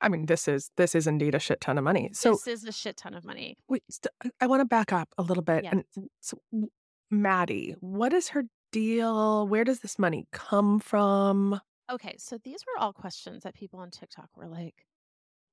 I 0.01 0.09
mean, 0.09 0.25
this 0.27 0.47
is 0.47 0.69
this 0.77 0.93
is 0.95 1.07
indeed 1.07 1.33
a 1.35 1.39
shit 1.39 1.59
ton 1.61 1.77
of 1.77 1.83
money. 1.83 2.09
So 2.13 2.31
this 2.31 2.47
is 2.47 2.63
a 2.65 2.71
shit 2.71 2.97
ton 2.97 3.13
of 3.13 3.25
money. 3.25 3.57
wait, 3.67 3.83
st- 3.89 4.11
I- 4.41 4.47
want 4.47 4.61
to 4.61 4.65
back 4.65 4.93
up 4.93 5.09
a 5.17 5.23
little 5.23 5.43
bit. 5.43 5.63
Yeah. 5.63 5.71
And 5.71 5.83
so, 6.21 6.37
Maddie, 7.09 7.75
what 7.79 8.13
is 8.13 8.29
her 8.29 8.43
deal? 8.71 9.47
Where 9.47 9.63
does 9.63 9.79
this 9.79 9.97
money 9.97 10.27
come 10.31 10.79
from? 10.79 11.59
Okay, 11.91 12.15
so 12.17 12.37
these 12.43 12.59
were 12.67 12.81
all 12.81 12.91
questions 12.93 13.43
that 13.43 13.53
people 13.55 13.79
on 13.79 13.91
TikTok 13.91 14.29
were 14.35 14.47
like, 14.47 14.85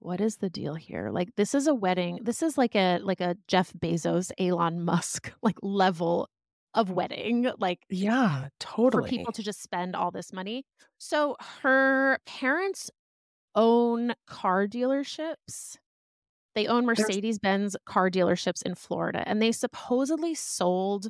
"What 0.01 0.21
is 0.21 0.37
the 0.39 0.51
deal 0.51 0.75
here? 0.75 1.11
Like, 1.11 1.35
this 1.37 1.55
is 1.55 1.67
a 1.67 1.75
wedding. 1.75 2.19
This 2.23 2.43
is 2.43 2.59
like 2.59 2.75
a 2.75 2.99
like 2.99 3.21
a 3.21 3.37
Jeff 3.47 3.73
Bezos, 3.73 4.31
Elon 4.39 4.85
Musk 4.85 5.33
like 5.43 5.57
level 5.63 6.29
of 6.75 6.91
wedding. 6.91 7.49
Like, 7.59 7.79
Yeah, 7.89 8.49
totally. 8.59 9.05
for 9.05 9.09
people 9.09 9.33
to 9.33 9.43
just 9.45 9.63
spend 9.63 9.95
all 9.95 10.11
this 10.11 10.33
money. 10.33 10.65
So 10.99 11.37
her 11.63 12.19
parents 12.27 12.91
own 13.55 14.15
car 14.27 14.67
dealerships. 14.67 15.77
They 16.55 16.67
own 16.67 16.87
Mercedes 16.87 17.39
Benz 17.39 17.77
car 17.85 18.11
dealerships 18.11 18.63
in 18.63 18.75
Florida, 18.75 19.23
and 19.27 19.43
they 19.43 19.53
supposedly 19.53 20.35
sold 20.35 21.09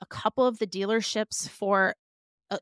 a 0.00 0.06
couple 0.06 0.46
of 0.46 0.58
the 0.58 0.66
dealerships 0.66 1.48
for 1.48 1.94
uh, 2.50 2.58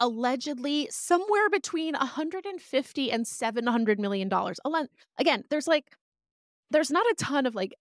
allegedly 0.00 0.88
somewhere 0.90 1.50
between 1.50 1.94
150 1.94 3.10
and 3.12 3.26
700 3.26 4.00
million 4.00 4.28
dollars. 4.28 4.58
Again, 5.18 5.44
there's 5.50 5.66
like 5.68 5.96
there's 6.70 6.90
not 6.90 7.06
a 7.06 7.14
ton 7.18 7.46
of 7.46 7.54
like 7.54 7.74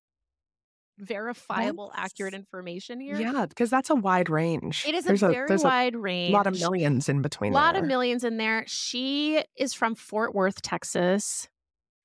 verifiable, 0.97 1.91
that's, 1.95 2.05
accurate 2.05 2.33
information 2.33 2.99
here. 2.99 3.19
Yeah, 3.19 3.45
because 3.45 3.69
that's 3.69 3.89
a 3.89 3.95
wide 3.95 4.29
range. 4.29 4.83
It 4.87 4.95
is 4.95 5.05
there's 5.05 5.23
a 5.23 5.29
very 5.29 5.47
a, 5.49 5.57
wide 5.57 5.95
a 5.95 5.99
range. 5.99 6.31
A 6.31 6.33
lot 6.33 6.47
of 6.47 6.59
millions 6.59 7.09
in 7.09 7.21
between. 7.21 7.53
A 7.53 7.55
lot 7.55 7.73
there. 7.73 7.83
of 7.83 7.87
millions 7.87 8.23
in 8.23 8.37
there. 8.37 8.63
She 8.67 9.43
is 9.55 9.73
from 9.73 9.95
Fort 9.95 10.33
Worth, 10.33 10.61
Texas, 10.61 11.47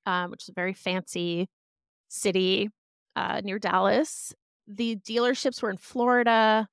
um, 0.07 0.31
which 0.31 0.45
is 0.45 0.49
a 0.49 0.53
very 0.53 0.73
fancy 0.73 1.49
city 2.09 2.71
uh, 3.17 3.41
near 3.43 3.59
Dallas. 3.59 4.35
The 4.67 4.97
dealerships 4.97 5.63
were 5.63 5.71
in 5.71 5.79
Florida. 5.79 6.69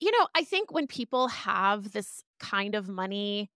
You 0.00 0.10
know, 0.10 0.26
I 0.34 0.44
think 0.44 0.72
when 0.72 0.86
people 0.86 1.28
have 1.28 1.92
this 1.92 2.22
kind 2.40 2.74
of 2.74 2.88
money, 2.88 3.50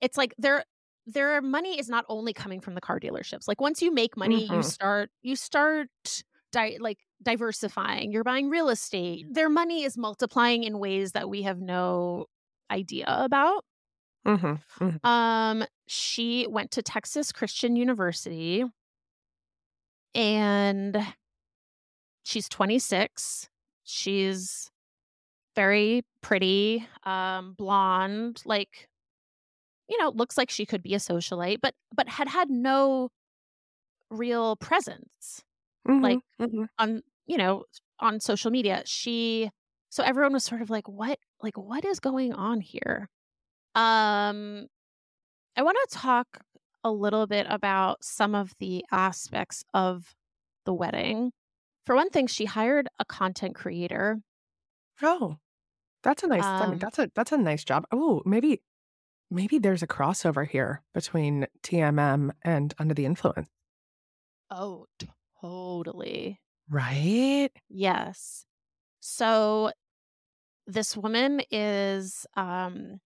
it's 0.00 0.16
like 0.16 0.34
their 0.38 0.64
their 1.06 1.40
money 1.42 1.78
is 1.78 1.88
not 1.88 2.04
only 2.08 2.32
coming 2.32 2.60
from 2.60 2.74
the 2.74 2.80
car 2.80 3.00
dealerships. 3.00 3.48
Like 3.48 3.60
once 3.60 3.82
you 3.82 3.92
make 3.92 4.16
money, 4.16 4.44
mm-hmm. 4.44 4.56
you 4.56 4.62
start 4.62 5.10
you 5.22 5.34
start 5.34 5.88
di- 6.52 6.78
like 6.80 6.98
diversifying. 7.22 8.12
You're 8.12 8.24
buying 8.24 8.48
real 8.50 8.68
estate. 8.68 9.26
Their 9.30 9.48
money 9.48 9.84
is 9.84 9.96
multiplying 9.96 10.64
in 10.64 10.78
ways 10.78 11.12
that 11.12 11.28
we 11.28 11.42
have 11.42 11.60
no 11.60 12.26
idea 12.70 13.06
about. 13.08 13.64
Mm-hmm. 14.26 14.84
Mm-hmm. 14.84 15.06
Um, 15.06 15.64
she 15.86 16.46
went 16.48 16.70
to 16.72 16.82
Texas 16.82 17.32
Christian 17.32 17.76
University, 17.76 18.64
and 20.14 20.98
she's 22.24 22.48
26. 22.48 23.48
She's 23.84 24.70
very 25.56 26.02
pretty, 26.22 26.86
um, 27.04 27.54
blonde, 27.56 28.42
like 28.44 28.88
you 29.90 29.98
know, 29.98 30.10
looks 30.10 30.38
like 30.38 30.50
she 30.50 30.64
could 30.64 30.82
be 30.82 30.94
a 30.94 30.98
socialite, 30.98 31.58
but 31.60 31.74
but 31.94 32.08
had 32.08 32.28
had 32.28 32.48
no 32.48 33.10
real 34.10 34.56
presence 34.56 35.42
mm-hmm, 35.88 36.02
like 36.02 36.18
mm-hmm. 36.40 36.64
on 36.78 37.02
you 37.26 37.36
know 37.36 37.64
on 37.98 38.20
social 38.20 38.50
media 38.50 38.82
she 38.86 39.50
so 39.90 40.02
everyone 40.04 40.32
was 40.32 40.44
sort 40.44 40.62
of 40.62 40.70
like 40.70 40.88
what 40.88 41.18
like 41.42 41.56
what 41.58 41.84
is 41.84 42.00
going 42.00 42.32
on 42.32 42.60
here? 42.60 43.08
Um 43.74 44.66
i 45.56 45.62
want 45.62 45.76
to 45.88 45.96
talk 45.96 46.26
a 46.84 46.90
little 46.90 47.26
bit 47.26 47.46
about 47.50 48.02
some 48.02 48.34
of 48.34 48.54
the 48.58 48.84
aspects 48.90 49.64
of 49.74 50.14
the 50.64 50.72
wedding. 50.72 51.32
For 51.86 51.94
one 51.94 52.10
thing 52.10 52.26
she 52.26 52.44
hired 52.44 52.88
a 52.98 53.04
content 53.04 53.54
creator. 53.54 54.18
Oh 55.02 55.36
that's 56.02 56.22
a 56.22 56.26
nice 56.26 56.44
um, 56.44 56.62
I 56.62 56.64
mean, 56.66 56.72
um 56.74 56.78
that's 56.78 56.98
a 56.98 57.10
that's 57.14 57.32
a 57.32 57.38
nice 57.38 57.64
job. 57.64 57.84
Oh 57.92 58.22
maybe 58.24 58.62
maybe 59.30 59.58
there's 59.58 59.82
a 59.82 59.86
crossover 59.86 60.48
here 60.48 60.82
between 60.94 61.46
tmm 61.62 62.30
and 62.42 62.74
under 62.78 62.94
the 62.94 63.06
influence. 63.06 63.48
Oh 64.50 64.86
Totally. 65.40 66.40
Right? 66.68 67.50
Yes. 67.68 68.44
So 69.00 69.72
this 70.66 70.96
woman 70.96 71.42
is 71.50 72.26
um 72.36 73.00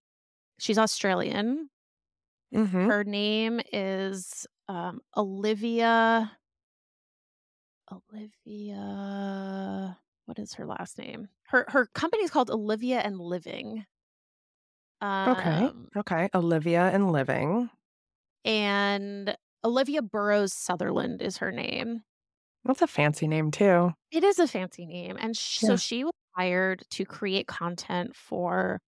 she's 0.59 0.79
Australian. 0.79 1.71
Mm-hmm. 2.55 2.87
Her 2.87 3.05
name 3.05 3.61
is 3.73 4.47
um 4.69 5.01
Olivia 5.17 6.33
Olivia 7.93 9.99
what 10.27 10.39
is 10.39 10.55
her 10.55 10.67
last 10.67 10.99
name? 10.99 11.29
Her 11.49 11.67
her 11.69 11.87
company 11.87 12.25
is 12.25 12.31
called 12.31 12.51
Olivia 12.51 13.01
and 13.01 13.21
Living. 13.21 13.85
Um, 15.01 15.29
okay. 15.31 15.71
Okay. 15.99 16.29
Olivia 16.35 16.85
and 16.85 17.13
Living. 17.13 17.69
And 18.45 19.37
Olivia 19.65 20.03
Burrows 20.03 20.53
Sutherland 20.53 21.21
is 21.21 21.39
her 21.39 21.53
name. 21.53 22.03
That's 22.65 22.83
a 22.83 22.87
fancy 22.87 23.29
name 23.29 23.51
too. 23.51 23.93
It 24.11 24.25
is 24.25 24.39
a 24.39 24.47
fancy 24.47 24.87
name. 24.87 25.17
And 25.21 25.37
sh- 25.37 25.63
yeah. 25.63 25.69
so 25.69 25.77
she 25.77 26.05
was 26.05 26.15
hired 26.37 26.83
to 26.91 27.05
create 27.05 27.47
content 27.47 28.17
for 28.17 28.81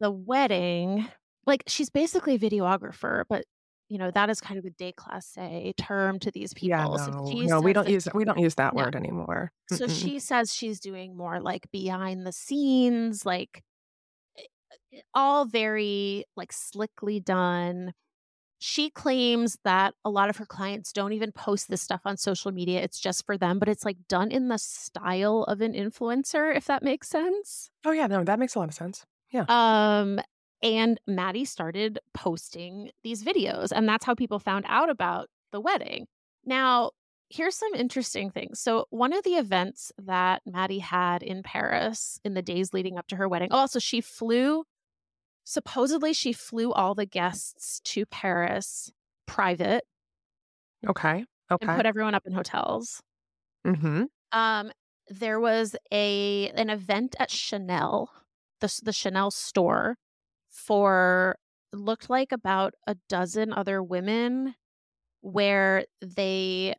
the 0.00 0.10
wedding. 0.10 1.06
Like 1.46 1.64
she's 1.66 1.90
basically 1.90 2.34
a 2.34 2.38
videographer, 2.38 3.24
but 3.28 3.44
you 3.88 3.98
know, 3.98 4.10
that 4.10 4.30
is 4.30 4.40
kind 4.40 4.58
of 4.58 4.64
a 4.64 4.70
day 4.70 4.92
class 4.92 5.34
déclassé 5.36 5.76
term 5.76 6.18
to 6.20 6.30
these 6.30 6.54
people. 6.54 6.68
Yeah, 6.70 6.84
no, 6.84 6.96
so 6.96 7.46
no 7.46 7.60
we 7.60 7.72
don't 7.72 7.88
use 7.88 8.08
we 8.14 8.24
don't 8.24 8.38
use 8.38 8.54
that 8.56 8.74
word 8.74 8.96
anymore. 8.96 9.52
So 9.70 9.86
she 9.88 10.18
says 10.18 10.54
she's 10.54 10.80
doing 10.80 11.16
more 11.16 11.40
like 11.40 11.70
behind 11.70 12.26
the 12.26 12.32
scenes, 12.32 13.26
like 13.26 13.62
eh, 14.38 14.42
eh, 14.94 15.00
all 15.14 15.44
very 15.44 16.24
like 16.36 16.52
slickly 16.52 17.20
done 17.20 17.92
she 18.58 18.90
claims 18.90 19.58
that 19.64 19.94
a 20.04 20.10
lot 20.10 20.30
of 20.30 20.36
her 20.36 20.46
clients 20.46 20.92
don't 20.92 21.12
even 21.12 21.32
post 21.32 21.68
this 21.68 21.82
stuff 21.82 22.02
on 22.04 22.16
social 22.16 22.52
media. 22.52 22.80
It's 22.80 23.00
just 23.00 23.26
for 23.26 23.36
them, 23.36 23.58
but 23.58 23.68
it's 23.68 23.84
like 23.84 23.96
done 24.08 24.30
in 24.30 24.48
the 24.48 24.58
style 24.58 25.44
of 25.44 25.60
an 25.60 25.72
influencer, 25.72 26.56
if 26.56 26.64
that 26.66 26.82
makes 26.82 27.08
sense. 27.08 27.70
Oh 27.84 27.92
yeah, 27.92 28.06
no, 28.06 28.24
that 28.24 28.38
makes 28.38 28.54
a 28.54 28.58
lot 28.58 28.68
of 28.68 28.74
sense. 28.74 29.04
Yeah. 29.30 29.44
Um 29.48 30.20
and 30.62 30.98
Maddie 31.06 31.44
started 31.44 31.98
posting 32.14 32.90
these 33.02 33.22
videos 33.22 33.70
and 33.70 33.88
that's 33.88 34.06
how 34.06 34.14
people 34.14 34.38
found 34.38 34.64
out 34.68 34.88
about 34.88 35.28
the 35.52 35.60
wedding. 35.60 36.06
Now, 36.46 36.92
here's 37.30 37.56
some 37.56 37.74
interesting 37.74 38.30
things. 38.30 38.60
So, 38.60 38.86
one 38.90 39.12
of 39.12 39.24
the 39.24 39.34
events 39.34 39.92
that 39.98 40.42
Maddie 40.46 40.78
had 40.78 41.22
in 41.22 41.42
Paris 41.42 42.18
in 42.24 42.34
the 42.34 42.42
days 42.42 42.72
leading 42.72 42.98
up 42.98 43.06
to 43.08 43.16
her 43.16 43.28
wedding. 43.28 43.48
Oh, 43.50 43.58
also 43.58 43.78
she 43.78 44.00
flew 44.00 44.64
supposedly 45.44 46.12
she 46.12 46.32
flew 46.32 46.72
all 46.72 46.94
the 46.94 47.06
guests 47.06 47.80
to 47.84 48.06
Paris 48.06 48.90
private. 49.26 49.84
Okay. 50.86 51.24
Okay. 51.50 51.66
And 51.66 51.76
put 51.76 51.86
everyone 51.86 52.14
up 52.14 52.26
in 52.26 52.32
hotels. 52.32 53.02
Mm-hmm. 53.66 54.04
Um, 54.32 54.72
there 55.08 55.38
was 55.38 55.76
a 55.92 56.50
an 56.54 56.70
event 56.70 57.14
at 57.18 57.30
Chanel, 57.30 58.10
the 58.60 58.80
the 58.82 58.92
Chanel 58.92 59.30
store, 59.30 59.96
for 60.50 61.36
looked 61.72 62.08
like 62.08 62.32
about 62.32 62.74
a 62.86 62.96
dozen 63.08 63.52
other 63.52 63.82
women, 63.82 64.54
where 65.20 65.84
they 66.00 66.74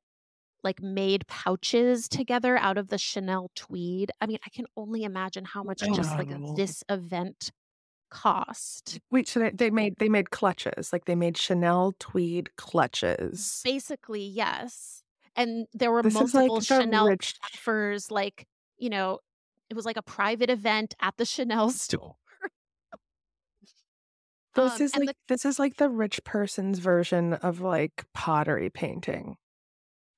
like 0.64 0.82
made 0.82 1.28
pouches 1.28 2.10
together 2.10 2.58
out 2.58 2.80
of 2.80 2.88
the 2.88 2.98
Chanel 2.98 3.52
tweed. 3.56 4.12
I 4.20 4.26
mean, 4.26 4.40
I 4.44 4.50
can 4.50 4.66
only 4.76 5.04
imagine 5.04 5.46
how 5.46 5.62
much 5.62 5.80
just 5.94 6.18
like 6.18 6.30
this 6.56 6.84
event 6.90 7.52
cost. 8.10 9.00
Wait, 9.12 9.28
so 9.28 9.40
they, 9.40 9.50
they 9.52 9.70
made 9.70 9.96
they 9.98 10.10
made 10.10 10.32
clutches, 10.32 10.92
like 10.92 11.06
they 11.06 11.16
made 11.16 11.38
Chanel 11.38 11.96
tweed 12.00 12.56
clutches. 12.56 13.62
Basically, 13.64 14.24
yes. 14.24 15.04
And 15.36 15.68
there 15.74 15.92
were 15.92 16.02
this 16.02 16.14
multiple 16.14 16.56
like 16.56 16.64
Chanel 16.64 17.08
rich... 17.08 17.36
offers, 17.44 18.10
like 18.10 18.48
you 18.78 18.90
know, 18.90 19.20
it 19.70 19.76
was 19.76 19.86
like 19.86 19.98
a 19.98 20.02
private 20.02 20.50
event 20.50 20.96
at 21.02 21.18
the 21.18 21.26
Chanel 21.26 21.70
store. 21.72 22.16
This 24.56 24.80
um, 24.80 24.86
is 24.86 24.96
like 24.96 25.08
the, 25.10 25.16
this 25.28 25.46
is 25.46 25.60
like 25.60 25.78
the 25.78 25.90
rich 25.90 26.24
person's 26.24 26.80
version 26.80 27.34
of 27.34 27.60
like 27.60 28.06
pottery 28.14 28.70
painting. 28.70 29.36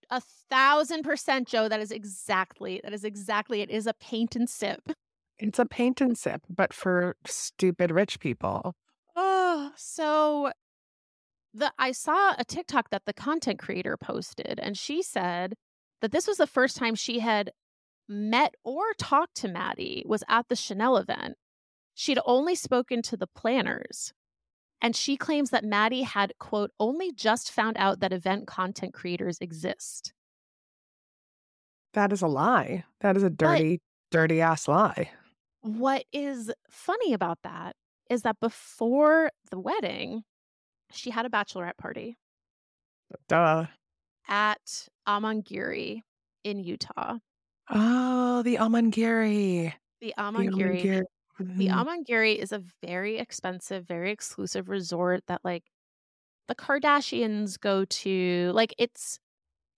A 0.09 0.21
thousand 0.49 1.03
percent, 1.03 1.47
Jo. 1.47 1.67
That 1.67 1.79
is 1.79 1.91
exactly 1.91 2.79
that 2.83 2.93
is 2.93 3.03
exactly 3.03 3.61
it. 3.61 3.69
Is 3.69 3.87
a 3.87 3.93
paint 3.93 4.35
and 4.35 4.49
sip. 4.49 4.91
It's 5.39 5.59
a 5.59 5.65
paint 5.65 6.01
and 6.01 6.17
sip, 6.17 6.41
but 6.49 6.73
for 6.73 7.15
stupid 7.25 7.91
rich 7.91 8.19
people. 8.19 8.75
Oh, 9.15 9.71
so 9.75 10.51
the 11.53 11.71
I 11.77 11.91
saw 11.91 12.35
a 12.37 12.43
TikTok 12.43 12.89
that 12.89 13.03
the 13.05 13.13
content 13.13 13.59
creator 13.59 13.97
posted, 13.97 14.59
and 14.61 14.77
she 14.77 15.01
said 15.01 15.55
that 16.01 16.11
this 16.11 16.27
was 16.27 16.37
the 16.37 16.47
first 16.47 16.77
time 16.77 16.95
she 16.95 17.19
had 17.19 17.51
met 18.07 18.55
or 18.63 18.93
talked 18.97 19.35
to 19.35 19.47
Maddie 19.47 20.03
was 20.05 20.23
at 20.29 20.47
the 20.49 20.55
Chanel 20.55 20.97
event. 20.97 21.35
She'd 21.93 22.19
only 22.25 22.55
spoken 22.55 23.01
to 23.03 23.17
the 23.17 23.27
planners. 23.27 24.13
And 24.79 24.95
she 24.95 25.17
claims 25.17 25.49
that 25.49 25.63
Maddie 25.63 26.03
had, 26.03 26.33
quote, 26.39 26.69
only 26.79 27.11
just 27.11 27.51
found 27.51 27.77
out 27.79 27.99
that 27.99 28.13
event 28.13 28.45
content 28.45 28.93
creators 28.93 29.39
exist. 29.41 30.13
That 31.93 32.13
is 32.13 32.21
a 32.21 32.27
lie. 32.27 32.83
That 33.01 33.17
is 33.17 33.23
a 33.23 33.29
dirty, 33.31 33.81
but, 34.11 34.19
dirty 34.19 34.39
ass 34.39 34.67
lie. 34.67 35.09
What 35.67 36.05
is 36.13 36.49
funny 36.69 37.11
about 37.11 37.39
that 37.43 37.75
is 38.09 38.21
that 38.21 38.39
before 38.39 39.31
the 39.51 39.59
wedding, 39.59 40.23
she 40.91 41.11
had 41.11 41.25
a 41.25 41.29
bachelorette 41.29 41.77
party. 41.77 42.17
Duh. 43.27 43.67
At 44.27 44.89
Amangiri 45.07 46.01
in 46.43 46.59
Utah. 46.59 47.19
Oh, 47.69 48.43
the 48.43 48.55
Amangiri. 48.57 49.73
The 50.01 50.13
Amangiri. 50.17 50.89
The 51.57 51.69
Mhm. 51.69 51.71
Amangiri 51.73 52.37
is 52.37 52.51
a 52.51 52.59
very 52.83 53.17
expensive, 53.19 53.87
very 53.87 54.11
exclusive 54.11 54.69
resort 54.69 55.23
that 55.27 55.41
like 55.45 55.65
the 56.47 56.55
Kardashians 56.55 57.59
go 57.59 57.85
to. 57.85 58.51
Like 58.53 58.73
it's 58.79 59.19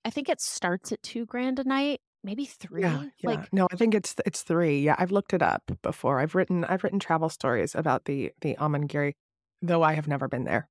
I 0.06 0.12
think 0.12 0.30
it 0.30 0.42
starts 0.42 0.92
at 0.94 1.04
2 1.04 1.26
grand 1.26 1.60
a 1.60 1.66
night, 1.66 2.02
maybe 2.24 2.46
3. 2.46 2.82
Yeah, 2.82 3.06
yeah. 3.18 3.30
Like 3.30 3.50
No, 3.52 3.68
I 3.72 3.76
think 3.76 3.94
it's 3.96 4.16
it's 4.26 4.44
3. 4.44 4.80
Yeah, 4.82 4.96
I've 4.98 5.12
looked 5.12 5.34
it 5.34 5.42
up 5.42 5.72
before. 5.82 6.20
I've 6.20 6.36
written 6.36 6.64
I've 6.66 6.84
written 6.84 7.00
travel 7.00 7.30
stories 7.30 7.76
about 7.76 8.06
the 8.06 8.32
the 8.42 8.56
Amangiri, 8.56 9.14
though 9.62 9.84
I 9.84 9.94
have 9.94 10.08
never 10.08 10.28
been 10.28 10.46
there. 10.46 10.70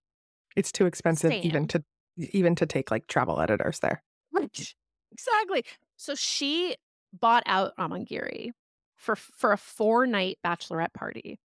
It's 0.57 0.73
too 0.73 0.87
expensive 0.87 1.38
even 1.43 1.69
to 1.69 1.85
even 2.19 2.55
to 2.57 2.67
take 2.67 2.90
like 2.90 3.07
travel 3.09 3.40
editors 3.40 3.81
there. 3.81 4.02
Exactly. 5.12 5.64
So 5.97 6.14
she 6.14 6.76
bought 7.12 7.43
out 7.47 7.73
Amangiri 7.78 8.52
for 8.97 9.17
for 9.17 9.52
a 9.52 9.57
4-night 9.57 10.38
bachelorette 10.45 10.93
party. 10.95 11.38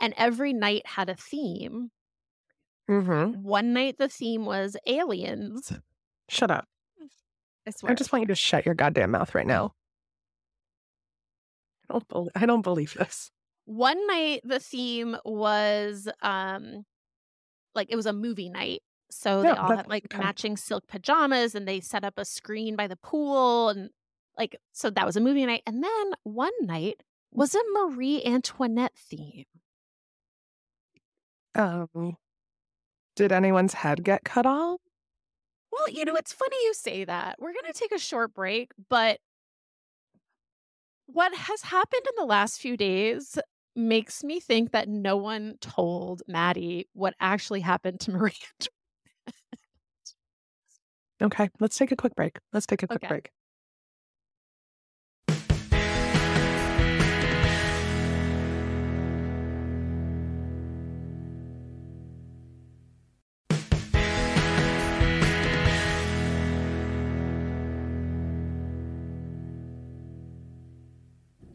And 0.00 0.12
every 0.16 0.52
night 0.52 0.84
had 0.86 1.08
a 1.08 1.14
theme. 1.14 1.92
Mhm. 2.88 3.38
One 3.42 3.72
night 3.72 3.96
the 3.96 4.08
theme 4.10 4.44
was 4.44 4.76
aliens. 4.86 5.72
Shut 6.28 6.50
up. 6.50 6.68
I 7.84 7.90
I 7.90 7.94
just 7.94 8.12
want 8.12 8.22
you 8.22 8.28
to 8.28 8.34
shut 8.34 8.66
your 8.66 8.74
goddamn 8.74 9.10
mouth 9.10 9.34
right 9.34 9.46
now. 9.46 9.74
I 11.88 11.94
don't 11.94 12.08
bel 12.08 12.28
I 12.34 12.46
don't 12.46 12.62
believe 12.62 12.94
this. 12.94 13.30
One 13.64 14.06
night 14.06 14.40
the 14.44 14.60
theme 14.60 15.16
was 15.24 16.08
um 16.22 16.84
like 17.74 17.88
it 17.90 17.96
was 17.96 18.06
a 18.06 18.12
movie 18.12 18.48
night. 18.48 18.82
So 19.10 19.42
they 19.42 19.48
all 19.48 19.74
had 19.74 19.88
like 19.88 20.06
okay. 20.12 20.18
matching 20.22 20.56
silk 20.56 20.86
pajamas 20.86 21.54
and 21.54 21.66
they 21.66 21.80
set 21.80 22.04
up 22.04 22.14
a 22.18 22.24
screen 22.24 22.76
by 22.76 22.86
the 22.86 22.96
pool 22.96 23.70
and 23.70 23.90
like 24.36 24.56
so 24.72 24.90
that 24.90 25.06
was 25.06 25.16
a 25.16 25.20
movie 25.20 25.46
night. 25.46 25.62
And 25.66 25.82
then 25.82 26.12
one 26.24 26.52
night 26.60 27.02
was 27.32 27.54
a 27.54 27.60
Marie 27.72 28.22
Antoinette 28.24 28.96
theme. 28.96 29.44
Um, 31.54 32.16
did 33.16 33.32
anyone's 33.32 33.74
head 33.74 34.04
get 34.04 34.24
cut 34.24 34.46
off? 34.46 34.80
Well, 35.72 35.88
you 35.90 36.04
know, 36.04 36.14
it's 36.16 36.32
funny 36.32 36.56
you 36.64 36.74
say 36.74 37.04
that. 37.04 37.36
We're 37.38 37.52
going 37.52 37.72
to 37.72 37.78
take 37.78 37.92
a 37.92 37.98
short 37.98 38.34
break, 38.34 38.72
but 38.88 39.20
what 41.06 41.34
has 41.34 41.62
happened 41.62 42.02
in 42.06 42.14
the 42.16 42.26
last 42.26 42.60
few 42.60 42.76
days 42.76 43.38
makes 43.74 44.24
me 44.24 44.40
think 44.40 44.72
that 44.72 44.88
no 44.88 45.16
one 45.16 45.56
told 45.60 46.22
Maddie 46.26 46.88
what 46.92 47.14
actually 47.20 47.60
happened 47.60 48.00
to 48.00 48.10
Marie. 48.12 48.32
Antoinette. 48.60 48.68
Okay, 51.20 51.48
let's 51.60 51.76
take 51.76 51.92
a 51.92 51.96
quick 51.96 52.14
break. 52.14 52.38
Let's 52.52 52.66
take 52.66 52.82
a 52.82 52.86
quick 52.88 53.02
Okay. 53.02 53.08
break. 53.08 53.30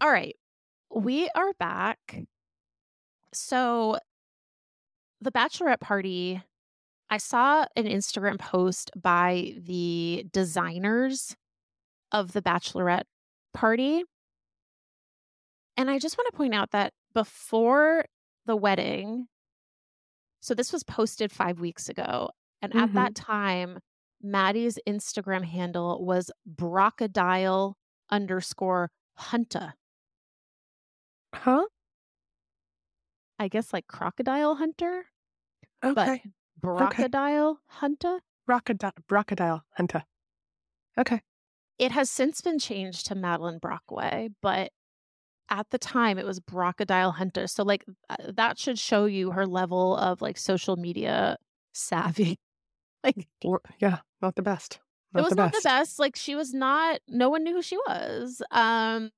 All 0.03 0.11
right, 0.11 0.35
mm. 0.93 1.01
we 1.01 1.29
are 1.33 1.53
back. 1.53 1.97
Mm. 2.11 2.25
So, 3.33 3.97
the 5.21 5.31
bachelorette 5.31 5.79
party, 5.79 6.41
I 7.09 7.17
saw 7.17 7.65
an 7.77 7.85
Instagram 7.85 8.37
post 8.37 8.91
by 9.01 9.55
the 9.57 10.25
designers 10.33 11.37
of 12.11 12.33
the 12.33 12.41
bachelorette 12.41 13.05
party. 13.53 14.03
And 15.77 15.89
I 15.89 15.99
just 15.99 16.17
want 16.17 16.27
to 16.31 16.37
point 16.37 16.53
out 16.53 16.71
that 16.71 16.91
before 17.13 18.03
the 18.45 18.57
wedding, 18.57 19.27
so 20.41 20.53
this 20.53 20.73
was 20.73 20.83
posted 20.83 21.31
five 21.31 21.61
weeks 21.61 21.87
ago. 21.87 22.29
And 22.61 22.75
at 22.75 22.93
that 22.93 23.13
mm-hmm. 23.13 23.31
time, 23.31 23.79
Maddie's 24.21 24.77
Instagram 24.87 25.45
handle 25.45 26.05
was 26.05 26.29
brocodile 26.47 27.75
underscore 28.11 28.91
hunter. 29.15 29.73
Huh? 31.33 31.65
I 33.39 33.47
guess 33.47 33.73
like 33.73 33.87
crocodile 33.87 34.55
hunter, 34.55 35.05
but 35.81 35.97
Okay. 35.97 36.23
brocodile 36.59 37.57
hunter. 37.67 38.19
Brocodile, 38.47 38.93
brocodile 39.07 39.61
hunter. 39.71 40.03
Okay. 40.97 41.21
It 41.79 41.91
has 41.91 42.09
since 42.09 42.41
been 42.41 42.59
changed 42.59 43.07
to 43.07 43.15
Madeline 43.15 43.57
Brockway, 43.57 44.29
but 44.41 44.71
at 45.49 45.69
the 45.71 45.77
time 45.77 46.17
it 46.17 46.25
was 46.25 46.39
crocodile 46.47 47.11
hunter. 47.11 47.47
So 47.47 47.63
like 47.63 47.83
uh, 48.09 48.15
that 48.35 48.57
should 48.59 48.79
show 48.79 49.05
you 49.05 49.31
her 49.31 49.45
level 49.45 49.97
of 49.97 50.21
like 50.21 50.37
social 50.37 50.75
media 50.77 51.37
savvy. 51.73 52.37
like 53.03 53.27
Yeah, 53.79 53.99
not 54.21 54.35
the 54.35 54.41
best. 54.41 54.79
it 55.15 55.21
was 55.21 55.31
the 55.31 55.35
not 55.35 55.51
the 55.51 55.61
best. 55.63 55.99
Like 55.99 56.15
she 56.15 56.35
was 56.35 56.53
not. 56.53 57.01
No 57.07 57.29
one 57.29 57.43
knew 57.43 57.55
who 57.55 57.61
she 57.61 57.77
was. 57.77 58.41
Um, 58.51 59.09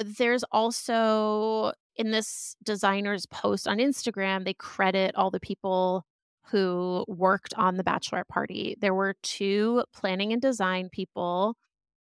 there's 0.00 0.44
also 0.50 1.72
in 1.96 2.10
this 2.10 2.56
designer's 2.62 3.26
post 3.26 3.68
on 3.68 3.78
Instagram, 3.78 4.44
they 4.44 4.54
credit 4.54 5.14
all 5.16 5.30
the 5.30 5.40
people 5.40 6.04
who 6.46 7.04
worked 7.06 7.54
on 7.54 7.76
the 7.76 7.84
bachelorette 7.84 8.28
party. 8.28 8.76
There 8.80 8.94
were 8.94 9.14
two 9.22 9.84
planning 9.94 10.32
and 10.32 10.42
design 10.42 10.88
people. 10.90 11.56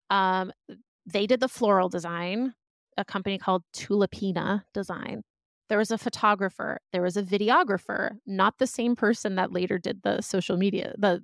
Um, 0.09 0.51
they 1.05 1.27
did 1.27 1.39
the 1.39 1.47
floral 1.47 1.89
design, 1.89 2.53
a 2.97 3.05
company 3.05 3.37
called 3.37 3.63
Tulipina 3.73 4.63
Design. 4.73 5.21
There 5.69 5.77
was 5.77 5.91
a 5.91 5.97
photographer, 5.97 6.79
there 6.91 7.01
was 7.01 7.17
a 7.17 7.23
videographer, 7.23 8.17
not 8.25 8.57
the 8.59 8.67
same 8.67 8.95
person 8.95 9.35
that 9.35 9.51
later 9.51 9.79
did 9.79 10.01
the 10.03 10.21
social 10.21 10.57
media, 10.57 10.93
the 10.97 11.23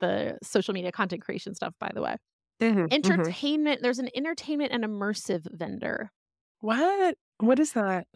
the 0.00 0.38
social 0.42 0.72
media 0.74 0.90
content 0.92 1.22
creation 1.22 1.54
stuff, 1.54 1.74
by 1.78 1.90
the 1.94 2.00
way. 2.00 2.16
Mhm, 2.60 2.94
mhm. 3.02 3.34
Entertainment, 3.34 3.82
there's 3.82 3.98
an 3.98 4.10
entertainment 4.14 4.72
and 4.72 4.84
immersive 4.84 5.46
vendor. 5.52 6.12
What? 6.60 7.18
What 7.38 7.58
is 7.58 7.72
that? 7.74 8.06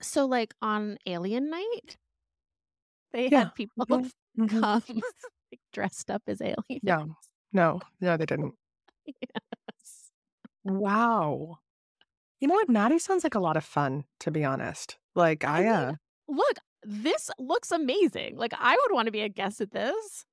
So 0.00 0.24
like 0.26 0.54
on 0.62 0.98
Alien 1.06 1.50
Night, 1.50 1.96
they 3.12 3.28
Yeah. 3.28 3.50
had 3.50 3.54
people 3.54 3.86
Mhm, 3.88 4.10
mhm. 4.38 4.66
come 4.68 4.82
like, 5.52 5.60
dressed 5.72 6.10
up 6.10 6.22
as 6.26 6.40
aliens. 6.40 6.82
Yeah. 6.82 7.04
No, 7.52 7.80
no, 8.00 8.16
they 8.16 8.26
didn't. 8.26 8.54
Yes. 9.76 10.10
Wow. 10.64 11.58
You 12.40 12.48
know 12.48 12.54
what? 12.54 12.68
Maddie 12.70 12.98
sounds 13.00 13.24
like 13.24 13.34
a 13.36 13.40
lot 13.40 13.56
of 13.58 13.64
fun, 13.64 14.04
to 14.20 14.30
be 14.30 14.44
honest. 14.44 14.98
Like 15.14 15.44
I 15.44 15.60
I, 15.60 15.66
mean, 15.66 15.68
uh, 15.68 15.96
look, 16.28 16.58
this 16.82 17.30
looks 17.38 17.70
amazing. 17.72 18.36
Like 18.36 18.52
I 18.58 18.76
would 18.76 18.94
want 18.94 19.06
to 19.06 19.12
be 19.12 19.22
a 19.22 19.28
guest 19.28 19.60
at 19.60 19.72
this. 19.72 20.26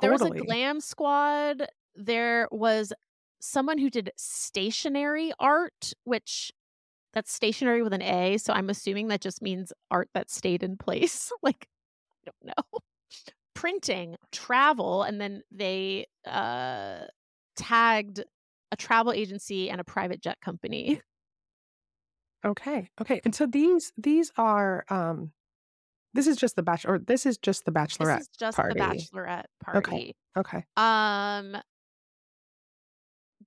There 0.00 0.12
was 0.12 0.24
a 0.24 0.32
glam 0.32 0.80
squad. 0.80 1.68
There 1.94 2.48
was 2.50 2.92
someone 3.40 3.78
who 3.78 3.90
did 3.90 4.10
stationary 4.16 5.32
art, 5.38 5.92
which 6.04 6.52
that's 7.12 7.32
stationary 7.32 7.82
with 7.82 7.92
an 7.92 8.02
A. 8.02 8.38
So 8.38 8.52
I'm 8.52 8.70
assuming 8.70 9.08
that 9.08 9.20
just 9.20 9.42
means 9.42 9.72
art 9.90 10.08
that 10.14 10.30
stayed 10.30 10.62
in 10.62 10.76
place. 10.78 11.30
like, 11.42 11.66
I 12.26 12.30
don't 12.30 12.56
know. 12.56 12.78
Printing, 13.54 14.16
travel, 14.32 15.02
and 15.02 15.20
then 15.20 15.42
they 15.50 16.06
uh 16.26 17.00
tagged 17.56 18.24
a 18.70 18.76
travel 18.76 19.12
agency 19.12 19.68
and 19.68 19.80
a 19.80 19.84
private 19.84 20.22
jet 20.22 20.40
company. 20.40 21.00
Okay. 22.44 22.88
Okay. 23.00 23.20
And 23.24 23.34
so 23.34 23.46
these 23.46 23.92
these 23.96 24.32
are 24.36 24.84
um 24.88 25.32
this 26.14 26.26
is 26.26 26.36
just 26.36 26.56
the 26.56 26.62
bachelor 26.62 26.94
or 26.94 26.98
this 26.98 27.24
is 27.26 27.38
just 27.38 27.64
the 27.64 27.70
This 27.70 27.98
bachelorette 27.98 28.20
is 28.20 28.28
just 28.28 28.56
party. 28.56 28.74
the 28.74 28.80
bachelorette 28.80 29.44
party. 29.62 29.78
Okay. 29.78 30.14
Okay. 30.36 30.64
Um 30.76 31.56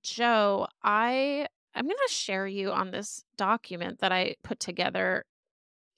Jo, 0.06 0.66
I 0.84 1.48
I'm 1.74 1.84
going 1.84 1.96
to 2.06 2.12
share 2.14 2.46
you 2.46 2.70
on 2.70 2.90
this 2.92 3.24
document 3.36 3.98
that 3.98 4.12
I 4.12 4.36
put 4.44 4.60
together 4.60 5.24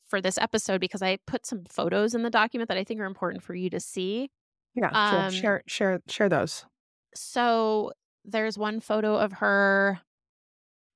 for 0.08 0.20
this 0.22 0.38
episode 0.38 0.80
because 0.80 1.02
I 1.02 1.18
put 1.26 1.44
some 1.44 1.64
photos 1.68 2.14
in 2.14 2.22
the 2.22 2.30
document 2.30 2.68
that 2.68 2.78
I 2.78 2.84
think 2.84 3.00
are 3.00 3.04
important 3.04 3.42
for 3.42 3.54
you 3.54 3.68
to 3.70 3.80
see. 3.80 4.30
Yeah, 4.74 4.90
sure. 5.10 5.20
Um 5.26 5.30
Share 5.32 5.62
share 5.66 6.00
share 6.08 6.28
those. 6.30 6.64
so 7.14 7.92
there's 8.24 8.56
one 8.58 8.80
photo 8.80 9.16
of 9.16 9.32
her 9.32 10.00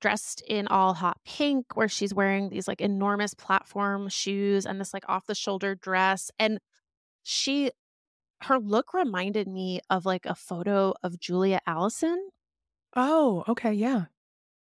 dressed 0.01 0.43
in 0.49 0.67
all 0.69 0.95
hot 0.95 1.19
pink 1.25 1.77
where 1.77 1.89
she's 1.89 2.15
wearing 2.15 2.49
these 2.49 2.67
like 2.67 2.81
enormous 2.81 3.35
platform 3.35 4.09
shoes 4.09 4.67
and 4.67 4.81
this 4.81 4.93
like 4.95 5.05
off 5.09 5.27
the 5.27 5.35
shoulder 5.35 5.75
dress 5.75 6.31
and 6.39 6.59
she 7.23 7.71
her 8.43 8.59
look 8.59 8.93
reminded 8.95 9.47
me 9.49 9.81
of 9.91 10.05
like 10.07 10.27
a 10.27 10.35
photo 10.35 10.95
of 11.03 11.21
Julia 11.21 11.61
Allison 11.67 12.31
Oh, 12.97 13.45
okay. 13.49 13.73
Yeah. 13.75 14.07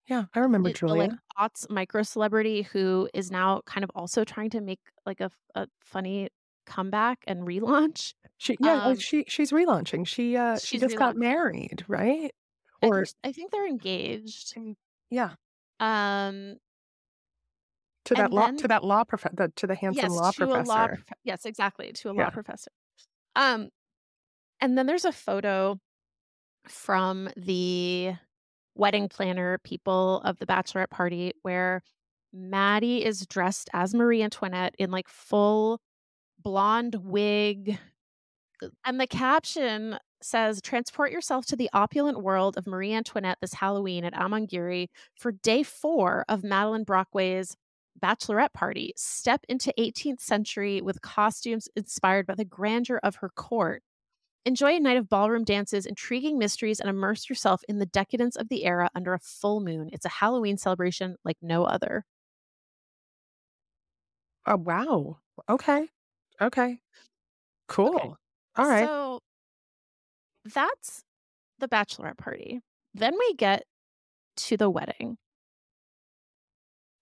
Yeah. 0.09 0.27
I 0.35 0.41
remember 0.41 0.69
the, 0.69 0.77
the 0.87 0.95
like 0.95 1.13
Julia. 1.13 1.23
aughts 1.39 1.69
micro 1.71 2.03
celebrity 2.03 2.63
who 2.63 3.09
is 3.15 3.31
now 3.31 3.61
kind 3.67 3.85
of 3.85 3.91
also 3.95 4.25
trying 4.25 4.51
to 4.51 4.61
make 4.61 4.81
like 5.05 5.21
a, 5.21 5.31
a 5.55 5.69
funny 5.81 6.29
comeback 6.67 7.25
and 7.27 7.43
relaunch. 7.43 8.15
She 8.39 8.57
yeah, 8.61 8.81
like 8.85 8.99
Um, 8.99 9.03
she 9.03 9.25
she's 9.29 9.51
relaunching. 9.53 10.07
She 10.07 10.37
uh 10.37 10.61
she 10.63 10.79
she's 10.79 10.79
just 10.79 10.97
got 10.97 11.17
relaunching. 11.17 11.17
married, 11.17 11.85
right? 11.89 12.35
I 12.83 12.91
Or 12.91 12.91
think, 12.91 13.11
I 13.23 13.33
think 13.33 13.51
they're 13.53 13.67
engaged. 13.69 14.57
Mm, 14.57 14.77
yeah. 15.11 15.37
Um, 15.81 16.59
to 18.05 18.17
that 18.17 18.33
And 18.33 18.33
law 18.33 18.49
then 18.49 18.57
to 18.57 18.69
that 18.69 18.85
law 18.85 19.05
prof 19.05 19.27
the, 19.35 19.53
to 19.57 19.67
the 19.67 19.75
handsome 19.75 20.09
yes, 20.09 20.15
law 20.15 20.33
to 20.37 20.53
a 20.53 20.61
professor. 20.61 20.63
law 20.63 20.89
prof- 20.89 21.19
yes, 21.25 21.45
exactly, 21.45 21.93
to 21.93 22.11
a 22.11 22.13
law 22.13 22.31
Yeah. 22.31 22.31
professor. 22.31 22.71
Um 23.37 23.71
and 24.61 24.79
then 24.79 24.87
there's 24.87 25.05
a 25.07 25.13
photo 25.13 25.81
from 26.69 27.29
the 27.37 28.15
wedding 28.75 29.09
planner 29.09 29.59
people 29.65 30.21
of 30.25 30.39
the 30.39 30.47
bachelorette 30.47 30.91
party 30.91 31.33
where 31.43 31.83
Maddie 32.33 33.05
is 33.05 33.27
dressed 33.27 33.71
as 33.73 33.95
Marie 33.95 34.23
Antoinette 34.23 34.75
in 34.79 34.91
like 34.91 35.09
full 35.09 35.81
blonde 36.43 36.97
wig. 37.03 37.79
Uh, 38.63 38.69
and 38.85 39.01
the 39.01 39.07
caption 39.07 39.99
says, 40.23 40.61
Transport 40.61 41.11
yourself 41.11 41.47
to 41.47 41.57
the 41.57 41.71
opulent 41.73 42.23
world 42.23 42.57
of 42.57 42.67
Marie 42.67 42.93
Antoinette 42.93 43.39
this 43.41 43.55
Halloween 43.55 44.05
at 44.05 44.15
Amangiri 44.15 44.89
for 45.15 45.33
day 45.33 45.63
four 45.63 46.25
of 46.29 46.45
Madeline 46.45 46.85
Brockway's 46.85 47.57
bachelorette 48.03 48.53
party. 48.53 48.93
Step 48.97 49.45
into 49.49 49.73
18th 49.79 50.21
century 50.21 50.81
with 50.83 51.03
costumes 51.03 51.69
inspired 51.77 52.27
by 52.27 52.35
the 52.35 52.45
grandeur 52.45 53.01
of 53.03 53.17
her 53.17 53.31
court. 53.31 53.83
Enjoy 54.47 54.77
a 54.77 54.81
night 54.81 54.97
of 54.97 55.11
ballroom 55.11 55.45
dances, 55.45 55.85
intriguing 55.85 56.39
mysteries, 56.39 56.81
and 56.81 56.89
immerse 56.89 57.29
yourself 57.29 57.63
in 57.69 57.79
the 57.79 57.85
decadence 57.87 58.35
of 58.37 58.49
the 58.49 58.65
era 58.65 58.89
under 58.95 59.13
a 59.13 59.19
full 59.19 59.61
moon. 59.61 59.91
It's 59.93 60.07
a 60.07 60.09
Halloween 60.11 60.57
celebration 60.57 61.17
like 61.25 61.37
no 61.43 61.65
other. 61.65 62.07
Oh 64.47 64.57
wow. 64.57 65.19
Okay. 65.49 65.89
Okay. 66.41 66.81
Cool. 67.69 68.19
All 68.57 68.69
right. 68.69 68.91
So 68.91 69.21
that's 70.45 71.03
the 71.59 71.69
bachelorette 71.69 72.19
party. 72.19 72.61
Then 72.95 73.15
we 73.19 73.35
get 73.35 73.65
to 74.37 74.57
the 74.57 74.71
wedding. 74.71 75.19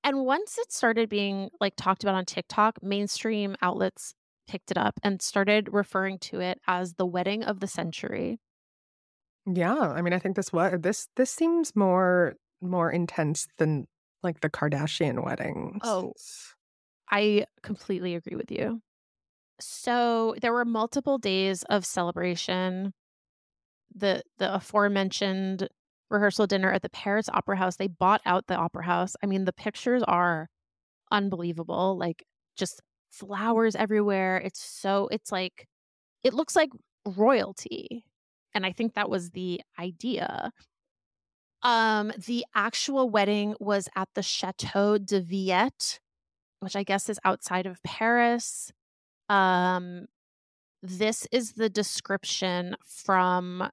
And 0.02 0.24
once 0.26 0.58
it 0.58 0.70
started 0.72 1.08
being 1.08 1.50
like 1.60 1.74
talked 1.76 2.02
about 2.04 2.14
on 2.14 2.24
TikTok, 2.26 2.82
mainstream 2.82 3.56
outlets 3.62 4.14
picked 4.46 4.70
it 4.70 4.78
up 4.78 4.98
and 5.02 5.20
started 5.22 5.68
referring 5.72 6.18
to 6.18 6.40
it 6.40 6.60
as 6.66 6.94
the 6.94 7.06
wedding 7.06 7.42
of 7.44 7.60
the 7.60 7.66
century. 7.66 8.38
yeah. 9.46 9.74
I 9.78 10.02
mean, 10.02 10.12
I 10.12 10.18
think 10.18 10.36
this 10.36 10.52
what 10.52 10.82
this 10.82 11.08
this 11.16 11.30
seems 11.30 11.74
more 11.76 12.34
more 12.60 12.90
intense 12.90 13.46
than 13.58 13.86
like 14.22 14.40
the 14.40 14.50
Kardashian 14.50 15.24
weddings. 15.24 15.80
Oh. 15.82 16.12
I 17.10 17.44
completely 17.62 18.14
agree 18.14 18.36
with 18.36 18.50
you. 18.50 18.80
So 19.60 20.34
there 20.40 20.52
were 20.52 20.64
multiple 20.64 21.18
days 21.18 21.62
of 21.64 21.84
celebration. 21.84 22.92
The 23.94 24.22
the 24.38 24.54
aforementioned 24.54 25.68
rehearsal 26.10 26.46
dinner 26.46 26.72
at 26.72 26.82
the 26.82 26.88
Paris 26.90 27.28
Opera 27.28 27.56
House, 27.56 27.76
they 27.76 27.88
bought 27.88 28.20
out 28.24 28.46
the 28.46 28.56
opera 28.56 28.84
house. 28.84 29.14
I 29.22 29.26
mean, 29.26 29.44
the 29.44 29.52
pictures 29.52 30.02
are 30.04 30.48
unbelievable. 31.10 31.96
Like 31.98 32.24
just 32.56 32.80
flowers 33.18 33.76
everywhere. 33.76 34.38
It's 34.38 34.60
so 34.60 35.08
it's 35.10 35.32
like 35.32 35.66
it 36.22 36.34
looks 36.34 36.56
like 36.56 36.70
royalty. 37.06 38.04
And 38.54 38.64
I 38.64 38.72
think 38.72 38.94
that 38.94 39.10
was 39.10 39.30
the 39.30 39.60
idea. 39.78 40.52
Um, 41.62 42.12
the 42.26 42.44
actual 42.54 43.08
wedding 43.08 43.54
was 43.58 43.88
at 43.96 44.08
the 44.14 44.22
Chateau 44.22 44.98
de 44.98 45.20
Villette, 45.20 45.98
which 46.60 46.76
I 46.76 46.82
guess 46.82 47.08
is 47.08 47.18
outside 47.24 47.66
of 47.66 47.82
Paris. 47.82 48.70
Um, 49.28 50.06
this 50.82 51.26
is 51.32 51.52
the 51.52 51.70
description 51.70 52.76
from 52.84 53.68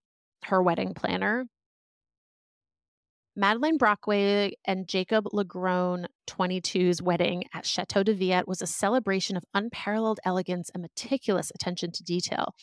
her 0.45 0.63
wedding 0.63 0.93
planner. 0.93 1.45
Madeleine 3.35 3.77
Brockway 3.77 4.51
and 4.65 4.89
Jacob 4.89 5.25
LaGrone 5.31 6.07
22's 6.27 7.01
wedding 7.01 7.45
at 7.53 7.65
Chateau 7.65 8.03
de 8.03 8.13
Villette 8.13 8.47
was 8.47 8.61
a 8.61 8.67
celebration 8.67 9.37
of 9.37 9.45
unparalleled 9.53 10.19
elegance 10.25 10.69
and 10.73 10.81
meticulous 10.81 11.49
attention 11.55 11.93
to 11.93 12.03
detail. 12.03 12.53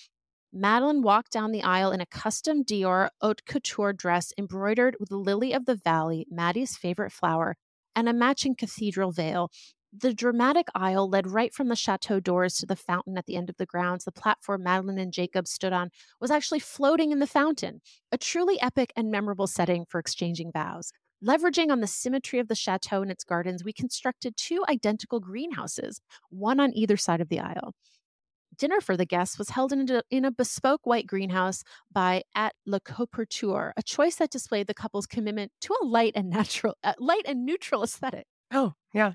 Madeline 0.52 1.00
walked 1.00 1.32
down 1.32 1.52
the 1.52 1.62
aisle 1.62 1.90
in 1.90 2.02
a 2.02 2.06
custom 2.06 2.64
Dior 2.64 3.08
haute 3.22 3.46
couture 3.46 3.94
dress 3.94 4.30
embroidered 4.36 4.96
with 5.00 5.10
lily 5.10 5.54
of 5.54 5.64
the 5.64 5.74
valley, 5.74 6.26
Maddie's 6.30 6.76
favorite 6.76 7.12
flower, 7.12 7.56
and 7.96 8.06
a 8.06 8.12
matching 8.12 8.54
cathedral 8.54 9.10
veil. 9.10 9.50
The 9.92 10.12
dramatic 10.12 10.68
aisle 10.74 11.08
led 11.08 11.26
right 11.26 11.52
from 11.52 11.68
the 11.68 11.76
chateau 11.76 12.20
doors 12.20 12.56
to 12.56 12.66
the 12.66 12.76
fountain 12.76 13.16
at 13.16 13.26
the 13.26 13.36
end 13.36 13.48
of 13.48 13.56
the 13.56 13.66
grounds. 13.66 14.04
The 14.04 14.12
platform 14.12 14.62
Madeline 14.62 14.98
and 14.98 15.12
Jacob 15.12 15.48
stood 15.48 15.72
on 15.72 15.90
was 16.20 16.30
actually 16.30 16.58
floating 16.58 17.10
in 17.10 17.20
the 17.20 17.26
fountain, 17.26 17.80
a 18.12 18.18
truly 18.18 18.60
epic 18.60 18.92
and 18.96 19.10
memorable 19.10 19.46
setting 19.46 19.86
for 19.88 19.98
exchanging 19.98 20.52
vows. 20.52 20.92
Leveraging 21.24 21.70
on 21.70 21.80
the 21.80 21.86
symmetry 21.86 22.38
of 22.38 22.48
the 22.48 22.54
chateau 22.54 23.02
and 23.02 23.10
its 23.10 23.24
gardens, 23.24 23.64
we 23.64 23.72
constructed 23.72 24.36
two 24.36 24.62
identical 24.68 25.20
greenhouses, 25.20 26.00
one 26.28 26.60
on 26.60 26.72
either 26.74 26.96
side 26.96 27.20
of 27.20 27.28
the 27.28 27.40
aisle. 27.40 27.72
Dinner 28.56 28.80
for 28.80 28.96
the 28.96 29.06
guests 29.06 29.38
was 29.38 29.50
held 29.50 29.72
in 29.72 29.90
a, 29.90 30.02
in 30.10 30.24
a 30.24 30.30
bespoke 30.30 30.84
white 30.84 31.06
greenhouse 31.06 31.62
by 31.90 32.22
At 32.34 32.54
Le 32.66 32.80
Couperture, 32.80 33.72
a 33.76 33.82
choice 33.82 34.16
that 34.16 34.30
displayed 34.30 34.66
the 34.66 34.74
couple's 34.74 35.06
commitment 35.06 35.52
to 35.62 35.74
a 35.80 35.84
light 35.84 36.12
and 36.14 36.28
natural, 36.30 36.76
uh, 36.84 36.94
light 36.98 37.22
and 37.26 37.44
neutral 37.46 37.82
aesthetic. 37.82 38.26
Oh, 38.52 38.74
yeah. 38.92 39.14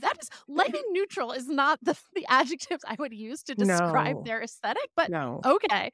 That 0.00 0.16
is 0.20 0.28
light 0.48 0.74
and 0.74 0.84
neutral 0.90 1.32
is 1.32 1.48
not 1.48 1.78
the, 1.82 1.96
the 2.14 2.26
adjectives 2.28 2.84
I 2.86 2.96
would 2.98 3.12
use 3.12 3.42
to 3.44 3.54
describe 3.54 4.16
No. 4.16 4.22
their 4.24 4.42
aesthetic, 4.42 4.88
but 4.96 5.10
No. 5.10 5.40
okay. 5.44 5.90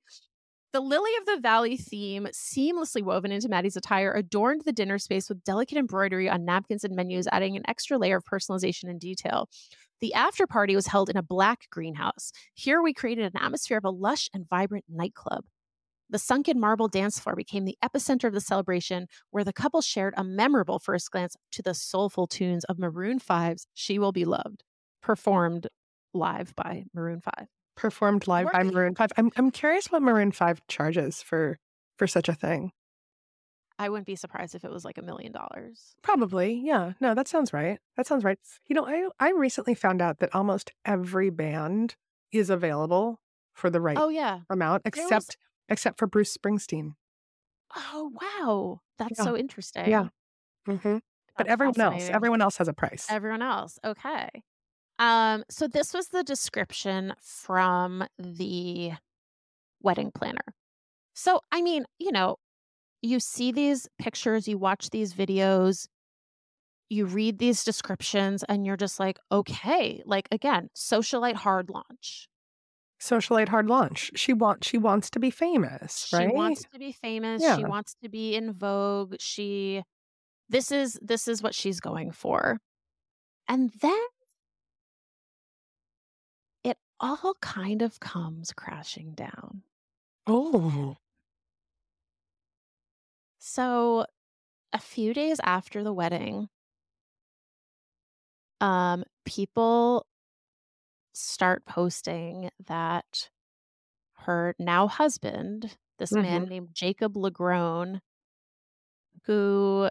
The 0.74 0.80
Lily 0.80 1.10
of 1.18 1.24
the 1.24 1.40
Valley 1.40 1.78
theme, 1.78 2.26
seamlessly 2.26 3.02
woven 3.02 3.32
into 3.32 3.48
Maddie's 3.48 3.76
attire, 3.76 4.12
adorned 4.12 4.62
the 4.66 4.72
dinner 4.72 4.98
space 4.98 5.28
with 5.30 5.42
delicate 5.42 5.78
embroidery 5.78 6.28
on 6.28 6.44
napkins 6.44 6.84
and 6.84 6.94
menus, 6.94 7.26
adding 7.32 7.56
an 7.56 7.62
extra 7.66 7.96
layer 7.96 8.18
of 8.18 8.24
personalization 8.24 8.84
and 8.90 9.00
detail. 9.00 9.48
The 10.02 10.12
after 10.12 10.46
party 10.46 10.76
was 10.76 10.86
held 10.86 11.08
in 11.08 11.16
a 11.16 11.22
black 11.22 11.68
greenhouse. 11.70 12.32
Here 12.54 12.82
we 12.82 12.92
created 12.92 13.24
an 13.34 13.42
atmosphere 13.42 13.78
of 13.78 13.84
a 13.84 13.90
lush 13.90 14.28
and 14.34 14.46
vibrant 14.48 14.84
nightclub. 14.90 15.44
The 16.10 16.18
sunken 16.18 16.58
marble 16.58 16.88
dance 16.88 17.18
floor 17.18 17.36
became 17.36 17.64
the 17.66 17.76
epicenter 17.84 18.24
of 18.24 18.32
the 18.32 18.40
celebration, 18.40 19.08
where 19.30 19.44
the 19.44 19.52
couple 19.52 19.82
shared 19.82 20.14
a 20.16 20.24
memorable 20.24 20.78
first 20.78 21.10
glance 21.10 21.36
to 21.52 21.62
the 21.62 21.74
soulful 21.74 22.26
tunes 22.26 22.64
of 22.64 22.78
Maroon 22.78 23.18
5's 23.18 23.66
She 23.74 23.98
Will 23.98 24.12
Be 24.12 24.24
Loved, 24.24 24.64
performed 25.02 25.66
live 26.14 26.54
by 26.56 26.84
Maroon 26.94 27.20
5. 27.20 27.46
Performed 27.76 28.26
live 28.26 28.50
by 28.50 28.62
Maroon 28.62 28.94
5. 28.94 29.10
I'm 29.16 29.30
I'm 29.36 29.50
curious 29.50 29.86
what 29.92 30.02
Maroon 30.02 30.32
5 30.32 30.62
charges 30.66 31.22
for 31.22 31.58
for 31.98 32.06
such 32.06 32.28
a 32.28 32.34
thing. 32.34 32.72
I 33.78 33.88
wouldn't 33.88 34.06
be 34.06 34.16
surprised 34.16 34.56
if 34.56 34.64
it 34.64 34.70
was 34.72 34.84
like 34.84 34.98
a 34.98 35.02
million 35.02 35.30
dollars. 35.30 35.94
Probably. 36.02 36.54
Yeah. 36.64 36.94
No, 37.00 37.14
that 37.14 37.28
sounds 37.28 37.52
right. 37.52 37.78
That 37.96 38.06
sounds 38.08 38.24
right. 38.24 38.38
You 38.66 38.74
know, 38.74 38.84
I 38.86 39.08
I 39.20 39.30
recently 39.32 39.74
found 39.74 40.02
out 40.02 40.18
that 40.18 40.34
almost 40.34 40.72
every 40.84 41.30
band 41.30 41.94
is 42.32 42.50
available 42.50 43.20
for 43.54 43.70
the 43.70 43.80
right 43.80 43.96
Oh, 43.98 44.08
yeah. 44.08 44.40
amount 44.50 44.82
except 44.84 45.36
except 45.68 45.98
for 45.98 46.06
Bruce 46.06 46.36
Springsteen. 46.36 46.94
Oh, 47.74 48.12
wow. 48.20 48.80
That's 48.98 49.18
Yeah. 49.18 49.22
so 49.22 49.36
interesting. 49.36 49.90
Yeah. 49.90 50.08
hmm 50.66 50.98
But 51.36 51.46
everyone 51.46 51.80
else, 51.80 52.10
everyone 52.10 52.42
else 52.42 52.56
has 52.58 52.68
a 52.68 52.72
price. 52.74 53.06
Everyone 53.08 53.42
else. 53.42 53.78
Okay. 53.84 54.28
Um, 54.98 55.44
so 55.50 55.68
this 55.68 55.94
was 55.94 56.08
the 56.08 56.24
description 56.24 57.14
from 57.20 58.06
the 58.18 58.92
wedding 59.82 60.12
planner. 60.12 60.54
So, 61.14 61.40
I 61.52 61.62
mean, 61.62 61.86
you 61.98 62.12
know, 62.12 62.38
you 63.02 63.20
see 63.20 63.52
these 63.52 63.88
pictures, 63.98 64.48
you 64.48 64.58
watch 64.58 64.90
these 64.90 65.14
videos, 65.14 65.88
you 66.90 67.04
read 67.06 67.38
these 67.38 67.64
descriptions, 67.64 68.42
and 68.48 68.64
you're 68.64 68.76
just 68.76 68.98
like, 68.98 69.18
okay, 69.30 70.02
like 70.06 70.28
again, 70.32 70.70
socialite 70.74 71.34
hard 71.34 71.68
launch. 71.70 72.28
Socialite 73.00 73.48
hard 73.48 73.68
launch. 73.68 74.10
She 74.16 74.32
wants 74.32 74.66
she 74.66 74.76
wants 74.78 75.10
to 75.10 75.20
be 75.20 75.30
famous, 75.30 76.10
right? 76.12 76.28
She 76.28 76.34
wants 76.34 76.64
to 76.72 76.78
be 76.78 76.92
famous. 76.92 77.42
She 77.42 77.64
wants 77.64 77.94
to 78.02 78.08
be 78.08 78.34
in 78.34 78.52
vogue. 78.52 79.14
She 79.20 79.84
this 80.48 80.72
is 80.72 80.98
this 81.00 81.28
is 81.28 81.42
what 81.42 81.54
she's 81.54 81.78
going 81.80 82.10
for. 82.10 82.58
And 83.46 83.70
then 83.80 83.98
it 86.64 86.76
all 87.00 87.34
kind 87.40 87.82
of 87.82 88.00
comes 88.00 88.52
crashing 88.52 89.12
down. 89.12 89.62
oh. 90.26 90.96
So 93.38 94.04
a 94.72 94.78
few 94.78 95.14
days 95.14 95.40
after 95.42 95.82
the 95.82 95.92
wedding, 95.92 96.48
um, 98.60 99.04
people 99.24 100.06
start 101.18 101.64
posting 101.66 102.50
that 102.66 103.30
her 104.18 104.54
now 104.58 104.88
husband, 104.88 105.78
this 105.98 106.16
man 106.18 106.48
named 106.48 106.70
Jacob 106.74 107.16
LaGrone, 107.16 108.00
who 109.24 109.88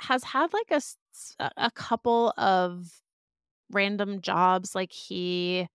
has 0.00 0.24
had 0.24 0.52
like 0.52 0.70
a, 0.70 0.82
a 1.56 1.70
couple 1.70 2.32
of 2.36 3.02
random 3.70 4.20
jobs, 4.20 4.74
like 4.74 4.92
he 4.92 5.68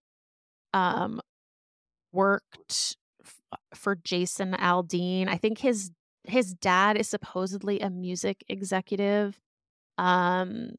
um 0.74 1.22
worked 2.12 2.98
f- 3.24 3.42
for 3.76 3.96
Jason 3.96 4.54
Aldean. 4.54 5.28
I 5.30 5.38
think 5.38 5.60
his 5.60 5.92
his 6.26 6.54
dad 6.56 6.98
is 6.98 7.10
supposedly 7.10 7.80
a 7.82 7.90
music 7.90 8.44
executive. 8.50 9.40
Um 9.98 10.72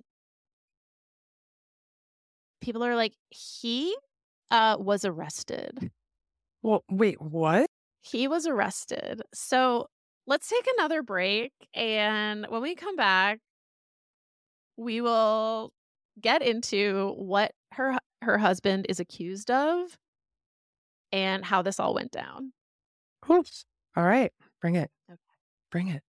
people 2.61 2.85
are 2.85 2.97
like, 2.97 3.15
he 3.31 3.95
uh, 4.51 4.77
was 4.79 5.05
arrested. 5.05 5.91
Well, 6.63 6.85
wait, 6.91 7.21
what? 7.21 7.67
He 8.03 8.29
was 8.29 8.47
arrested. 8.47 9.23
So 9.35 9.89
let's 10.27 10.49
take 10.49 10.67
another 10.79 11.03
break. 11.03 11.53
And 11.75 12.47
when 12.49 12.63
we 12.63 12.75
come 12.75 12.97
back, 12.97 13.39
we 14.77 15.01
will 15.01 15.73
get 16.21 16.43
into 16.43 17.15
what 17.17 17.53
her 17.73 17.99
her 18.23 18.39
husband 18.39 18.87
is 18.89 18.99
accused 18.99 19.51
of 19.51 19.97
and 21.13 21.45
how 21.45 21.63
this 21.63 21.79
all 21.79 21.95
went 21.95 22.11
down. 22.11 22.53
Oops. 23.31 23.65
All 23.97 24.05
right. 24.05 24.33
Bring 24.61 24.77
it. 24.77 24.91
Okay. 25.11 25.19
Bring 25.71 25.89
it. 25.89 26.03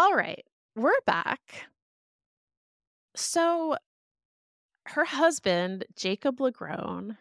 All 0.00 0.14
right, 0.14 0.42
we're 0.74 0.98
back. 1.04 1.68
So, 3.14 3.76
her 4.86 5.04
husband, 5.04 5.84
Jacob 5.94 6.40
LaGrone, 6.40 7.18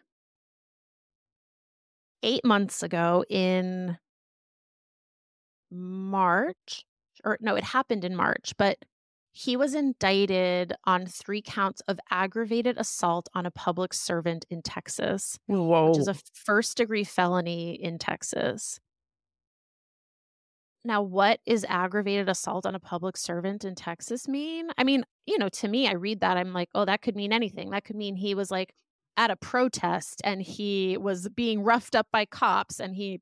eight 2.23 2.45
months 2.45 2.81
ago 2.81 3.25
in 3.29 3.97
March, 5.69 6.85
or 7.25 7.37
no, 7.41 7.55
it 7.55 7.65
happened 7.65 8.05
in 8.05 8.15
March, 8.15 8.53
but 8.57 8.77
he 9.33 9.57
was 9.57 9.75
indicted 9.75 10.71
on 10.85 11.05
three 11.05 11.41
counts 11.41 11.81
of 11.89 11.99
aggravated 12.09 12.77
assault 12.77 13.27
on 13.33 13.45
a 13.45 13.51
public 13.51 13.93
servant 13.93 14.45
in 14.49 14.61
Texas, 14.61 15.37
Whoa. 15.47 15.89
which 15.89 15.97
is 15.97 16.07
a 16.07 16.15
first 16.33 16.77
degree 16.77 17.03
felony 17.03 17.73
in 17.73 17.97
Texas. 17.97 18.79
Now, 20.89 21.04
what 21.04 21.39
is 21.45 21.67
aggravated 21.69 22.30
assault 22.30 22.65
on 22.65 22.73
a 22.73 22.80
public 22.80 23.15
servant 23.15 23.63
in 23.63 23.75
Texas 23.75 24.28
mean? 24.28 24.69
I 24.75 24.84
mean, 24.84 25.06
you 25.28 25.38
know, 25.38 25.47
to 25.49 25.67
me, 25.67 25.88
I 25.88 25.91
read 25.91 26.21
that, 26.21 26.36
I'm 26.36 26.52
like, 26.52 26.69
oh, 26.73 26.84
that 26.84 27.04
could 27.04 27.15
mean 27.15 27.32
anything. 27.32 27.69
That 27.69 27.86
could 27.86 27.95
mean 27.95 28.15
he 28.15 28.34
was 28.34 28.49
like 28.49 28.73
at 29.15 29.30
a 29.30 29.36
protest 29.36 30.19
and 30.23 30.41
he 30.41 30.97
was 30.97 31.30
being 31.30 31.62
roughed 31.62 31.93
up 31.93 32.08
by 32.12 32.25
cops 32.25 32.80
and 32.80 32.95
he 32.95 33.21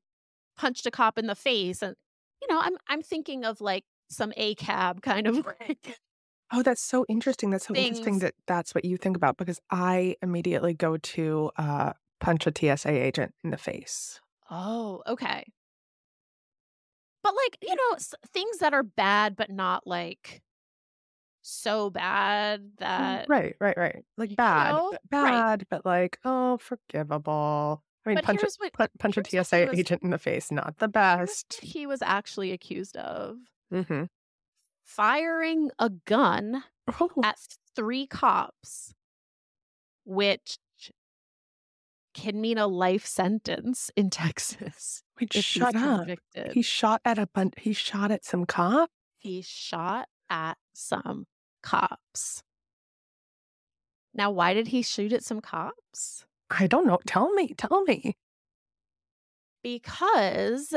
punched 0.56 0.86
a 0.86 0.90
cop 0.90 1.18
in 1.18 1.26
the 1.26 1.34
face. 1.34 1.82
And, 1.82 1.94
you 2.40 2.48
know, 2.48 2.58
I'm 2.58 2.78
I'm 2.88 3.02
thinking 3.02 3.44
of 3.44 3.60
like 3.60 3.84
some 4.08 4.32
ACAB 4.38 5.02
kind 5.02 5.26
of 5.26 5.44
like 5.60 5.98
Oh, 6.50 6.62
that's 6.62 6.80
so 6.80 7.04
interesting. 7.06 7.50
That's 7.50 7.66
so 7.66 7.74
interesting 7.74 8.14
things. 8.14 8.22
that 8.22 8.34
that's 8.46 8.74
what 8.74 8.86
you 8.86 8.96
think 8.96 9.14
about 9.14 9.36
because 9.36 9.60
I 9.70 10.16
immediately 10.22 10.72
go 10.72 10.96
to 10.96 11.50
uh, 11.58 11.92
punch 12.18 12.46
a 12.46 12.52
TSA 12.56 12.92
agent 12.92 13.34
in 13.44 13.50
the 13.50 13.58
face. 13.58 14.22
Oh, 14.50 15.02
okay. 15.06 15.44
But 17.28 17.34
like, 17.44 17.58
you 17.60 17.74
know, 17.76 17.94
s- 17.96 18.14
things 18.32 18.58
that 18.58 18.72
are 18.72 18.82
bad, 18.82 19.36
but 19.36 19.50
not 19.50 19.86
like 19.86 20.40
so 21.42 21.90
bad 21.90 22.60
Mm, 22.62 22.78
that 22.78 23.28
Right, 23.28 23.54
right, 23.60 23.76
right. 23.76 24.04
Like 24.16 24.34
bad, 24.34 24.72
know, 24.72 24.90
but 25.10 25.22
right. 25.22 25.30
bad, 25.32 25.66
but 25.68 25.84
like 25.84 26.18
oh, 26.24 26.56
forgivable. 26.58 27.82
I 28.06 28.08
mean, 28.08 28.14
But 28.16 28.24
punch 28.24 28.40
what- 28.42 28.72
pu- 28.72 28.98
punch 28.98 29.16
a 29.18 29.20
here's 29.20 29.26
what 29.34 29.40
he 29.40 29.44
TSA 29.44 29.66
was- 29.70 29.78
agent 29.78 30.02
in 30.02 30.10
the 30.10 30.18
face, 30.18 30.50
not 30.50 30.78
the 30.78 30.88
best. 30.88 31.60
he 31.62 31.86
was 31.86 32.00
actually 32.02 32.50
accused 32.52 32.96
of 32.96 33.36
Mm-hmm. 33.72 34.04
firing 34.82 35.70
a 35.78 35.90
gun 35.90 36.64
Oh, 36.98 37.10
at 37.22 37.36
three 37.76 38.06
cops, 38.06 38.94
which 40.04 40.58
can 42.14 42.40
mean 42.40 42.56
a 42.56 42.66
life 42.66 43.04
sentence 43.04 43.90
in 43.96 44.08
Texas 44.10 45.02
wait, 45.20 45.32
shut 45.34 45.74
up. 45.76 45.98
convicted. 46.00 46.52
He 46.52 46.62
shot 46.62 47.00
at 47.04 47.18
a 47.18 47.26
bun- 47.26 47.52
he 47.56 47.72
shot 47.72 48.10
at 48.10 48.24
some 48.24 48.46
cop. 48.46 48.90
he 49.16 49.42
shot 49.42 50.08
at 50.30 50.58
some 50.72 51.26
cops. 51.62 52.42
Now, 54.14 54.30
why 54.30 54.54
did 54.54 54.68
he 54.68 54.82
shoot 54.82 55.12
at 55.12 55.22
some 55.24 55.40
cops? 55.40 56.24
I 56.50 56.66
don't 56.66 56.86
know. 56.86 56.98
Tell 57.06 57.32
me. 57.32 57.54
Tell 57.54 57.82
me. 57.84 58.16
Because 59.62 60.74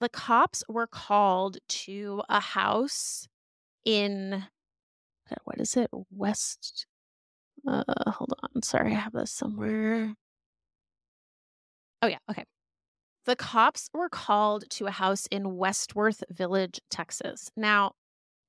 the 0.00 0.08
cops 0.08 0.64
were 0.68 0.86
called 0.86 1.58
to 1.68 2.22
a 2.28 2.40
house 2.40 3.28
in 3.84 4.44
uh, 5.30 5.36
what 5.44 5.60
is 5.60 5.76
it? 5.76 5.90
West. 6.10 6.86
Uh, 7.66 7.84
hold 8.10 8.32
on. 8.42 8.62
Sorry, 8.62 8.92
I 8.92 8.96
have 8.96 9.12
this 9.12 9.30
somewhere. 9.30 10.14
Oh, 12.02 12.06
yeah. 12.06 12.18
Okay. 12.30 12.44
The 13.26 13.36
cops 13.36 13.88
were 13.94 14.08
called 14.08 14.68
to 14.70 14.86
a 14.86 14.90
house 14.90 15.26
in 15.30 15.56
Westworth 15.56 16.22
Village, 16.30 16.80
Texas. 16.90 17.50
Now, 17.56 17.92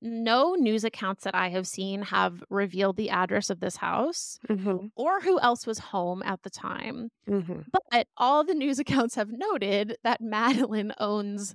no 0.02 0.54
news 0.54 0.84
accounts 0.84 1.24
that 1.24 1.34
I 1.34 1.48
have 1.48 1.66
seen 1.66 2.02
have 2.02 2.44
revealed 2.50 2.96
the 2.96 3.08
address 3.08 3.48
of 3.48 3.60
this 3.60 3.76
house 3.76 4.38
Mm-hmm. 4.48 4.88
or 4.94 5.20
who 5.22 5.40
else 5.40 5.66
was 5.66 5.78
home 5.78 6.22
at 6.24 6.42
the 6.42 6.50
time. 6.50 7.08
Mm-hmm. 7.28 7.60
But 7.90 8.06
all 8.18 8.44
the 8.44 8.54
news 8.54 8.78
accounts 8.84 9.14
have 9.14 9.30
noted 9.32 9.96
that 10.04 10.20
Madeline 10.20 10.92
owns 10.98 11.54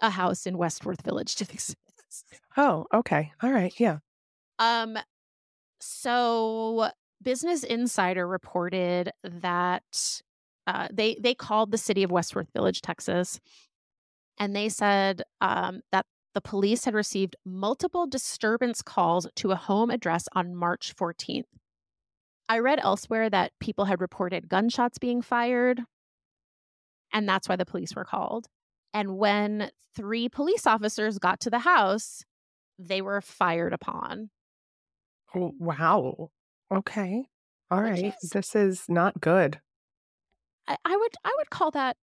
a 0.00 0.10
house 0.10 0.46
in 0.46 0.58
Westworth 0.58 1.02
Village, 1.02 1.34
Texas. 1.36 1.74
Oh, 2.58 2.86
okay. 2.92 3.32
All 3.42 3.50
right. 3.50 3.72
Yeah. 3.80 3.98
Um, 4.58 4.98
so 5.80 6.90
Business 7.22 7.64
Insider 7.64 8.26
reported 8.26 9.10
that 9.22 10.20
uh, 10.68 10.86
they 10.92 11.16
they 11.20 11.34
called 11.34 11.70
the 11.72 11.78
city 11.78 12.02
of 12.04 12.10
Westworth 12.12 12.52
Village, 12.52 12.80
Texas, 12.82 13.40
and 14.38 14.54
they 14.54 14.68
said 14.68 15.22
um, 15.40 15.80
that 15.90 16.06
the 16.34 16.40
police 16.42 16.84
had 16.84 16.94
received 16.94 17.34
multiple 17.44 18.06
disturbance 18.06 18.82
calls 18.82 19.26
to 19.36 19.50
a 19.50 19.56
home 19.56 19.90
address 19.90 20.26
on 20.34 20.54
March 20.54 20.94
14th. 20.94 21.44
I 22.50 22.58
read 22.60 22.78
elsewhere 22.82 23.28
that 23.30 23.52
people 23.60 23.86
had 23.86 24.00
reported 24.00 24.48
gunshots 24.48 24.98
being 24.98 25.22
fired, 25.22 25.80
and 27.12 27.28
that's 27.28 27.48
why 27.48 27.56
the 27.56 27.66
police 27.66 27.96
were 27.96 28.04
called. 28.04 28.46
And 28.94 29.16
when 29.16 29.70
three 29.96 30.28
police 30.28 30.66
officers 30.66 31.18
got 31.18 31.40
to 31.40 31.50
the 31.50 31.58
house, 31.60 32.22
they 32.78 33.00
were 33.02 33.20
fired 33.20 33.72
upon. 33.72 34.30
Oh, 35.34 35.52
wow. 35.58 36.30
Okay. 36.72 37.24
All 37.70 37.82
right. 37.82 38.14
Is- 38.22 38.30
This 38.30 38.54
is 38.54 38.84
not 38.88 39.20
good. 39.20 39.60
I, 40.68 40.76
I 40.84 40.96
would 40.96 41.14
I 41.24 41.34
would 41.38 41.50
call 41.50 41.70
that 41.72 41.96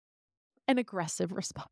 an 0.68 0.78
aggressive 0.78 1.32
response. 1.32 1.70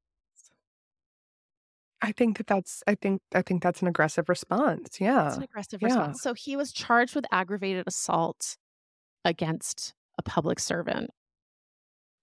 I 2.02 2.12
think 2.12 2.38
that 2.38 2.48
that's. 2.48 2.84
I 2.86 2.96
think. 2.96 3.22
I 3.34 3.42
think 3.42 3.64
that's 3.64 3.82
an 3.82 3.88
aggressive 3.88 4.28
response. 4.28 5.00
Yeah. 5.00 5.28
It's 5.28 5.38
an 5.38 5.44
aggressive 5.44 5.82
yeah. 5.82 5.88
response. 5.88 6.22
So 6.22 6.34
he 6.34 6.58
was 6.58 6.74
charged 6.74 7.16
with 7.16 7.26
aggravated 7.32 7.88
assault 7.88 8.58
against 9.24 9.94
a 10.20 10.24
public 10.24 10.60
servant. 10.60 11.12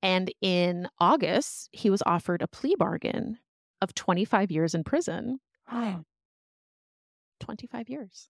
And 0.02 0.32
in 0.42 0.88
August, 0.98 1.70
he 1.72 1.88
was 1.88 2.02
offered 2.04 2.42
a 2.42 2.48
plea 2.48 2.74
bargain 2.78 3.38
of 3.80 3.94
25 3.94 4.50
years 4.50 4.74
in 4.74 4.84
prison. 4.84 5.40
25 7.40 7.88
years. 7.88 8.28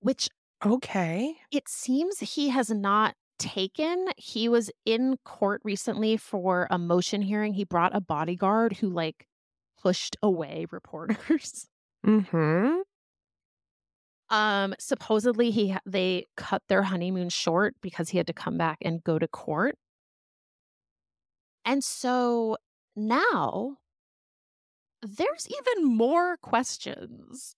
Which 0.00 0.28
okay. 0.64 1.34
it 1.50 1.68
seems 1.68 2.20
he 2.20 2.50
has 2.50 2.70
not 2.70 3.14
taken. 3.38 4.08
He 4.16 4.48
was 4.48 4.70
in 4.84 5.16
court 5.24 5.60
recently 5.64 6.16
for 6.16 6.66
a 6.70 6.78
motion 6.78 7.22
hearing. 7.22 7.54
He 7.54 7.64
brought 7.64 7.94
a 7.94 8.00
bodyguard 8.00 8.74
who 8.74 8.88
like 8.88 9.26
pushed 9.80 10.16
away 10.22 10.66
reporters. 10.70 11.68
Mm-hmm. 12.06 12.82
Um 14.30 14.74
supposedly 14.78 15.50
he 15.50 15.76
they 15.84 16.26
cut 16.36 16.62
their 16.68 16.82
honeymoon 16.84 17.30
short 17.30 17.74
because 17.80 18.10
he 18.10 18.18
had 18.18 18.28
to 18.28 18.32
come 18.32 18.56
back 18.56 18.78
and 18.82 19.02
go 19.02 19.18
to 19.18 19.26
court. 19.26 19.76
And 21.64 21.82
so 21.82 22.56
now 22.94 23.78
there's 25.02 25.48
even 25.48 25.84
more 25.84 26.36
questions. 26.38 27.56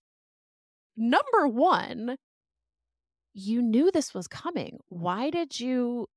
Number 0.96 1.46
1, 1.46 2.16
you 3.38 3.62
knew 3.62 3.90
this 3.90 4.12
was 4.12 4.26
coming. 4.26 4.80
Why 4.88 5.30
did 5.30 5.60
you 5.60 6.08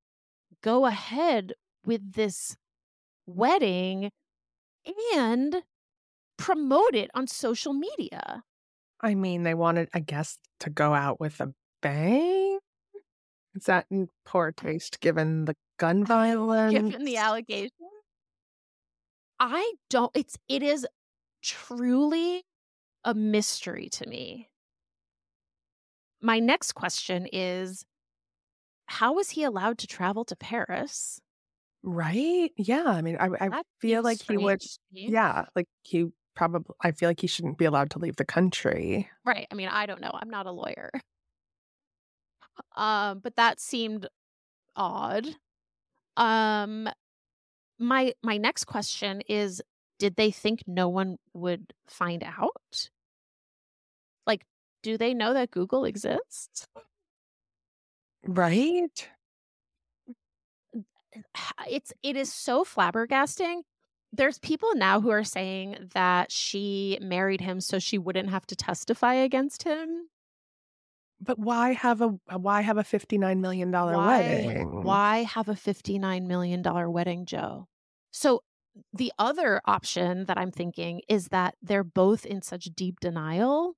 go 0.64 0.86
ahead 0.86 1.54
with 1.86 2.14
this 2.14 2.56
wedding 3.28 4.12
and 5.16 5.64
promote 6.38 6.96
it 6.96 7.12
on 7.14 7.28
social 7.28 7.74
media? 7.74 8.44
I 9.02 9.16
mean, 9.16 9.44
they 9.44 9.54
wanted, 9.54 9.90
I 9.94 10.00
guess, 10.00 10.38
to 10.62 10.70
go 10.70 10.94
out 10.94 11.20
with 11.20 11.40
a 11.40 11.54
bang. 11.82 12.60
Is 13.54 13.66
that 13.66 13.86
in 13.92 14.08
poor 14.26 14.52
taste 14.52 15.00
given 15.00 15.46
the 15.46 15.56
gun 15.78 16.04
violence? 16.06 16.74
given 16.74 17.04
the 17.04 17.18
allegation. 17.18 17.70
I 19.40 19.74
don't 19.90 20.12
it's 20.16 20.38
it 20.48 20.62
is 20.62 20.88
truly 21.42 22.44
a 23.04 23.16
mystery 23.16 23.90
to 23.90 24.08
me 24.08 24.51
my 26.22 26.40
next 26.40 26.74
question 26.74 27.28
is 27.32 27.86
how 28.86 29.14
was 29.14 29.30
he 29.32 29.44
allowed 29.44 29.78
to 29.80 29.88
travel 29.88 30.26
to 30.26 30.36
Paris? 30.36 31.20
Right? 31.84 32.52
Yeah. 32.58 32.84
I 32.86 33.02
mean, 33.02 33.18
I, 33.20 33.30
I 33.40 33.62
feel 33.80 34.04
like 34.04 34.22
he 34.22 34.38
would, 34.38 34.62
strange 34.62 34.76
to 34.76 34.94
me. 34.94 35.14
yeah, 35.14 35.46
like 35.56 35.68
he 35.84 36.08
probably, 36.36 36.76
I 36.82 36.92
feel 36.92 37.10
like 37.10 37.22
he 37.22 37.28
shouldn't 37.28 37.58
be 37.58 37.66
allowed 37.66 37.90
to 37.92 38.00
leave 38.00 38.18
the 38.18 38.26
country. 38.26 39.10
Right. 39.26 39.48
I 39.52 39.56
mean, 39.56 39.70
I 39.70 39.86
don't 39.86 40.02
know. 40.02 40.12
I'm 40.14 40.30
not 40.30 40.46
a 40.46 40.52
lawyer. 40.52 40.92
Um, 42.76 43.20
but 43.20 43.38
that 43.38 43.60
seemed 43.60 44.08
odd. 44.76 45.28
Um, 46.16 46.88
my 47.80 48.14
my 48.22 48.38
next 48.38 48.66
question 48.66 49.22
is 49.28 49.62
did 50.00 50.16
they 50.16 50.32
think 50.32 50.62
no 50.68 50.88
one 50.88 51.18
would 51.34 51.74
find 51.88 52.24
out? 52.24 52.90
Do 54.84 54.98
they 54.98 55.14
know 55.14 55.34
that 55.34 55.52
Google 55.52 55.86
exists? 55.86 56.68
Right? 58.26 59.10
It's 61.68 61.94
it 62.04 62.16
is 62.16 62.32
so 62.34 62.64
flabbergasting. 62.64 63.62
There's 64.14 64.40
people 64.40 64.76
now 64.76 65.00
who 65.00 65.10
are 65.10 65.24
saying 65.24 65.90
that 65.94 66.32
she 66.32 67.00
married 67.02 67.42
him 67.42 67.62
so 67.62 67.80
she 67.80 67.98
wouldn't 67.98 68.30
have 68.30 68.46
to 68.48 68.56
testify 68.56 69.16
against 69.16 69.64
him. 69.64 70.08
But 71.22 71.38
why 71.38 71.74
have 71.74 72.02
a 72.02 72.18
uh, 72.30 72.40
why 72.40 72.62
have 72.62 72.78
a 72.78 72.84
$59 72.84 73.40
million 73.40 73.72
wedding? 73.72 74.84
why 74.84 75.24
have 75.24 75.50
a 75.50 75.56
59 75.56 76.28
million 76.28 76.62
dollar 76.62 76.90
wedding, 76.90 77.26
Jo? 77.26 77.68
So 78.12 78.42
the 78.94 79.12
other 79.20 79.62
option 79.66 80.26
that 80.26 80.38
I'm 80.38 80.52
thinking 80.52 81.02
is 81.08 81.28
that 81.28 81.56
they're 81.62 81.84
both 81.84 82.26
in 82.26 82.42
such 82.42 82.66
deep 82.76 83.00
denial 83.00 83.76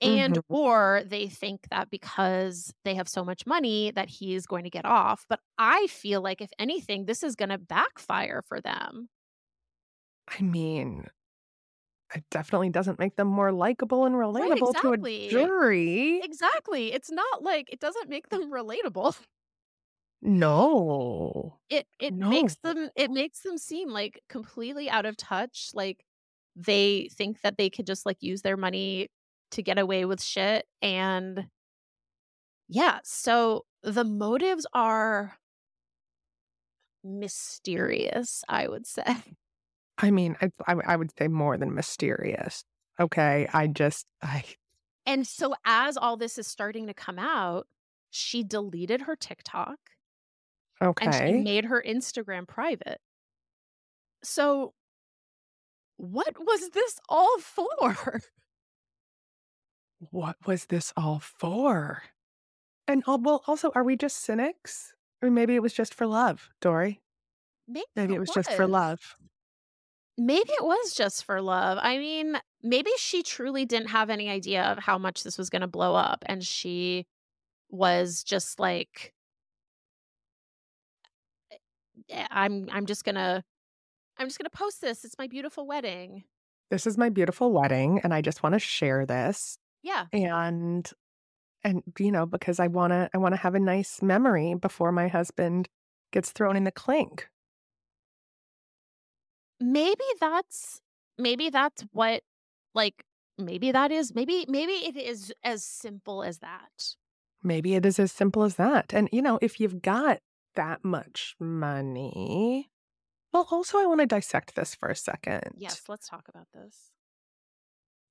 and 0.00 0.38
Mhm. 0.38 0.44
or 0.48 1.02
they 1.06 1.28
think 1.28 1.68
that 1.70 1.90
because 1.90 2.72
they 2.84 2.94
have 2.94 3.08
so 3.08 3.24
much 3.24 3.46
money 3.46 3.90
that 3.92 4.08
he's 4.10 4.46
going 4.46 4.64
to 4.64 4.70
get 4.70 4.84
off 4.84 5.26
but 5.28 5.40
i 5.58 5.86
feel 5.88 6.20
like 6.22 6.40
if 6.40 6.50
anything 6.58 7.06
this 7.06 7.22
is 7.22 7.36
going 7.36 7.48
to 7.48 7.58
backfire 7.58 8.42
for 8.42 8.60
them 8.60 9.08
I 10.28 10.42
mean, 10.42 11.06
it 12.14 12.24
definitely 12.30 12.70
doesn't 12.70 12.98
make 12.98 13.16
them 13.16 13.28
more 13.28 13.52
likable 13.52 14.04
and 14.04 14.14
right 14.36 14.66
relatable 14.66 14.76
to 14.78 14.92
a 14.92 14.98
jury. 15.26 16.22
exactly 16.22 16.92
it's 16.92 17.10
not 17.10 17.42
like 17.42 17.72
it 17.72 17.80
doesn't 17.80 18.08
make 18.08 18.28
them 18.30 18.50
relatable 18.52 19.18
No. 20.22 21.60
it 21.70 21.86
it 21.98 22.14
No. 22.16 22.16
makes 22.20 22.56
them 22.56 22.90
it 22.96 23.10
makes 23.10 23.40
them 23.40 23.58
seem 23.58 23.88
like 23.88 24.20
completely 24.28 24.88
out 24.90 25.06
of 25.06 25.16
touch 25.16 25.70
like 25.74 26.04
they 26.56 27.08
think 27.12 27.40
that 27.40 27.56
they 27.58 27.70
could 27.70 27.86
just 27.86 28.06
like 28.06 28.22
use 28.22 28.42
their 28.42 28.56
money 28.56 29.08
to 29.50 29.62
get 29.62 29.78
away 29.78 30.04
with 30.04 30.22
shit 30.22 30.66
and 30.82 31.46
yeah 32.68 32.98
so 33.04 33.64
the 33.82 34.04
motives 34.04 34.66
are 34.72 35.36
mysterious 37.02 38.42
i 38.48 38.66
would 38.68 38.86
say 38.86 39.04
I 39.96 40.10
mean, 40.10 40.34
I, 40.42 40.50
I 40.66 40.74
I 40.86 40.96
would 40.96 41.16
say 41.16 41.28
more 41.28 41.56
than 41.56 41.72
mysterious. 41.72 42.64
Okay, 42.98 43.46
I 43.52 43.68
just 43.68 44.06
I 44.20 44.42
and 45.06 45.26
so 45.26 45.54
as 45.64 45.96
all 45.96 46.16
this 46.16 46.38
is 46.38 46.46
starting 46.46 46.86
to 46.86 46.94
come 46.94 47.18
out 47.18 47.66
she 48.10 48.42
deleted 48.42 49.02
her 49.02 49.16
tiktok 49.16 49.78
and 50.80 50.94
she 51.00 51.06
okay. 51.08 51.32
made 51.32 51.64
her 51.66 51.82
instagram 51.86 52.46
private 52.46 53.00
so 54.22 54.72
what 55.96 56.34
was 56.38 56.70
this 56.70 56.98
all 57.08 57.38
for 57.40 58.20
What 60.10 60.36
was 60.46 60.66
this 60.66 60.92
all 60.96 61.20
for? 61.20 62.02
And 62.86 63.02
oh, 63.06 63.18
well, 63.18 63.42
also, 63.46 63.72
are 63.74 63.84
we 63.84 63.96
just 63.96 64.18
cynics? 64.18 64.94
Or 65.22 65.30
maybe 65.30 65.54
it 65.54 65.62
was 65.62 65.72
just 65.72 65.94
for 65.94 66.06
love, 66.06 66.50
Doree. 66.60 67.00
maybe 67.66 67.86
Maybe 67.96 68.12
it 68.14 68.16
it 68.16 68.20
was 68.20 68.30
just 68.30 68.52
for 68.52 68.66
love. 68.66 69.16
Maybe 70.18 70.50
it 70.50 70.64
was 70.64 70.94
just 70.94 71.24
for 71.24 71.40
love. 71.40 71.78
I 71.80 71.98
mean, 71.98 72.36
maybe 72.62 72.90
she 72.98 73.22
truly 73.22 73.64
didn't 73.64 73.88
have 73.88 74.10
any 74.10 74.28
idea 74.28 74.64
of 74.64 74.78
how 74.78 74.98
much 74.98 75.22
this 75.22 75.38
was 75.38 75.50
going 75.50 75.62
to 75.62 75.68
blow 75.68 75.94
up 75.94 76.24
and 76.26 76.44
she 76.44 77.06
was 77.70 78.22
just 78.22 78.60
like 78.60 79.12
"Eh, 82.10 82.26
I'm 82.30 82.68
I'm 82.70 82.86
just 82.86 83.04
to 83.04 83.42
I'm 84.16 84.26
just 84.26 84.38
going 84.38 84.50
to 84.50 84.56
post 84.56 84.80
this. 84.80 85.04
It's 85.04 85.18
my 85.18 85.26
beautiful 85.26 85.66
wedding. 85.66 86.24
This 86.70 86.86
is 86.86 86.96
my 86.96 87.08
beautiful 87.08 87.52
wedding, 87.52 88.00
and 88.02 88.14
I 88.14 88.20
just 88.20 88.42
want 88.42 88.54
to 88.54 88.58
share 88.58 89.06
this. 89.06 89.58
Yeah. 89.84 90.06
And 90.12 90.90
and 91.64 91.82
you 91.98 92.12
know, 92.12 92.26
because 92.26 92.60
I 92.60 92.68
wanna 92.68 93.10
I 93.14 93.18
wanna 93.18 93.36
have 93.36 93.54
a 93.54 93.60
nice 93.60 94.02
memory 94.02 94.54
before 94.54 94.92
my 94.92 95.08
husband 95.08 95.68
gets 96.12 96.32
thrown 96.32 96.56
in 96.56 96.64
the 96.64 96.72
clink. 96.72 97.28
Maybe 99.60 100.04
that's 100.20 100.82
maybe 101.18 101.50
that's 101.50 101.82
what 101.92 102.22
like 102.74 103.04
maybe 103.38 103.72
that 103.72 103.92
is 103.92 104.14
maybe 104.14 104.46
maybe 104.48 104.72
it 104.72 104.96
is 104.96 105.32
as 105.42 105.64
simple 105.64 106.22
as 106.22 106.38
that. 106.38 106.96
Maybe 107.42 107.74
it 107.74 107.84
is 107.84 107.98
as 107.98 108.10
simple 108.10 108.42
as 108.42 108.56
that. 108.56 108.92
And 108.94 109.08
you 109.12 109.22
know, 109.22 109.38
if 109.42 109.60
you've 109.60 109.82
got 109.82 110.20
that 110.54 110.84
much 110.84 111.36
money. 111.38 112.70
Well, 113.32 113.48
also 113.50 113.78
I 113.78 113.86
want 113.86 114.00
to 114.00 114.06
dissect 114.06 114.54
this 114.54 114.74
for 114.74 114.88
a 114.88 114.96
second. 114.96 115.54
Yes, 115.58 115.82
let's 115.88 116.08
talk 116.08 116.28
about 116.28 116.48
this. 116.52 116.93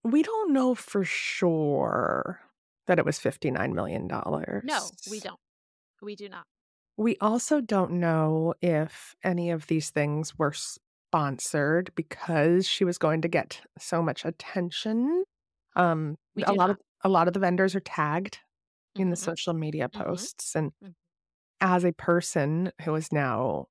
We 0.04 0.22
don't 0.24 0.54
know 0.54 0.76
for 0.76 1.04
sure 1.04 2.42
that 2.88 3.00
it 3.00 3.06
was 3.06 3.20
$59 3.20 3.74
million. 3.74 4.08
No, 4.64 4.98
we 5.06 5.20
don't. 5.20 5.40
We 6.02 6.16
do 6.16 6.30
not. 6.30 6.48
We 6.98 7.18
also 7.18 7.60
don't 7.62 7.94
know 7.94 8.54
if 8.62 9.16
any 9.24 9.50
of 9.50 9.68
these 9.68 9.90
things 9.90 10.38
were 10.38 10.54
sponsored 10.54 11.92
because 11.96 12.68
she 12.68 12.84
was 12.86 12.98
going 12.98 13.22
to 13.22 13.28
get 13.28 13.62
so 13.80 14.02
much 14.02 14.26
attention. 14.26 15.24
Um, 15.76 16.18
a 16.46 16.54
lot 16.54 16.70
not. 16.70 16.70
of 16.70 16.80
a 17.04 17.10
lot 17.10 17.28
of 17.28 17.34
the 17.34 17.40
vendors 17.40 17.76
are 17.76 17.80
tagged 17.82 18.40
in 18.98 19.10
the 19.12 19.16
Mhm. 19.16 19.18
social 19.18 19.54
media 19.54 19.90
Mhm. 19.94 20.28
posts, 20.28 20.56
and 20.56 20.72
Mhm. 20.82 20.94
as 21.62 21.86
a 21.86 21.94
person 21.94 22.72
who 22.84 22.96
is 22.96 23.12
now 23.14 23.68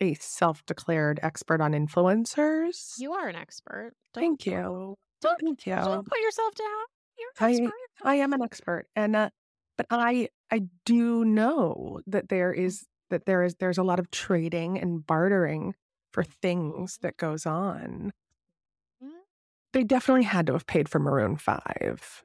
a 0.00 0.14
self-declared 0.14 1.20
expert 1.22 1.60
on 1.62 1.72
influencers, 1.72 2.96
You 2.96 3.12
are 3.12 3.28
an 3.28 3.36
expert. 3.36 3.92
Don't 4.12 4.32
thank 4.32 4.46
you, 4.46 4.96
don't 5.38 5.66
you. 5.66 5.74
don't 5.82 6.06
put 6.06 6.20
yourself 6.20 6.54
down. 6.54 6.84
You're 7.18 7.30
an 7.30 7.36
I 7.38 7.50
expert. 7.50 7.72
I 8.02 8.14
am 8.16 8.32
an 8.32 8.42
expert, 8.42 8.86
and 8.96 9.16
uh, 9.16 9.30
but 9.76 9.86
I 9.90 10.28
I 10.50 10.68
do 10.84 11.24
know 11.24 12.00
that 12.06 12.28
there 12.28 12.52
is 12.52 12.86
that 13.10 13.26
there 13.26 13.42
is 13.42 13.56
there's 13.56 13.78
a 13.78 13.82
lot 13.84 13.98
of 13.98 14.10
trading 14.10 14.78
and 14.78 15.06
bartering 15.06 15.74
for 16.12 16.22
things 16.24 16.98
that 17.02 17.16
goes 17.16 17.46
on. 17.46 18.12
Mhm. 19.00 19.24
They 19.74 19.84
definitely 19.84 20.22
had 20.22 20.46
to 20.46 20.54
have 20.54 20.66
paid 20.66 20.88
for 20.88 20.98
Maroon 20.98 21.36
Five. 21.36 22.24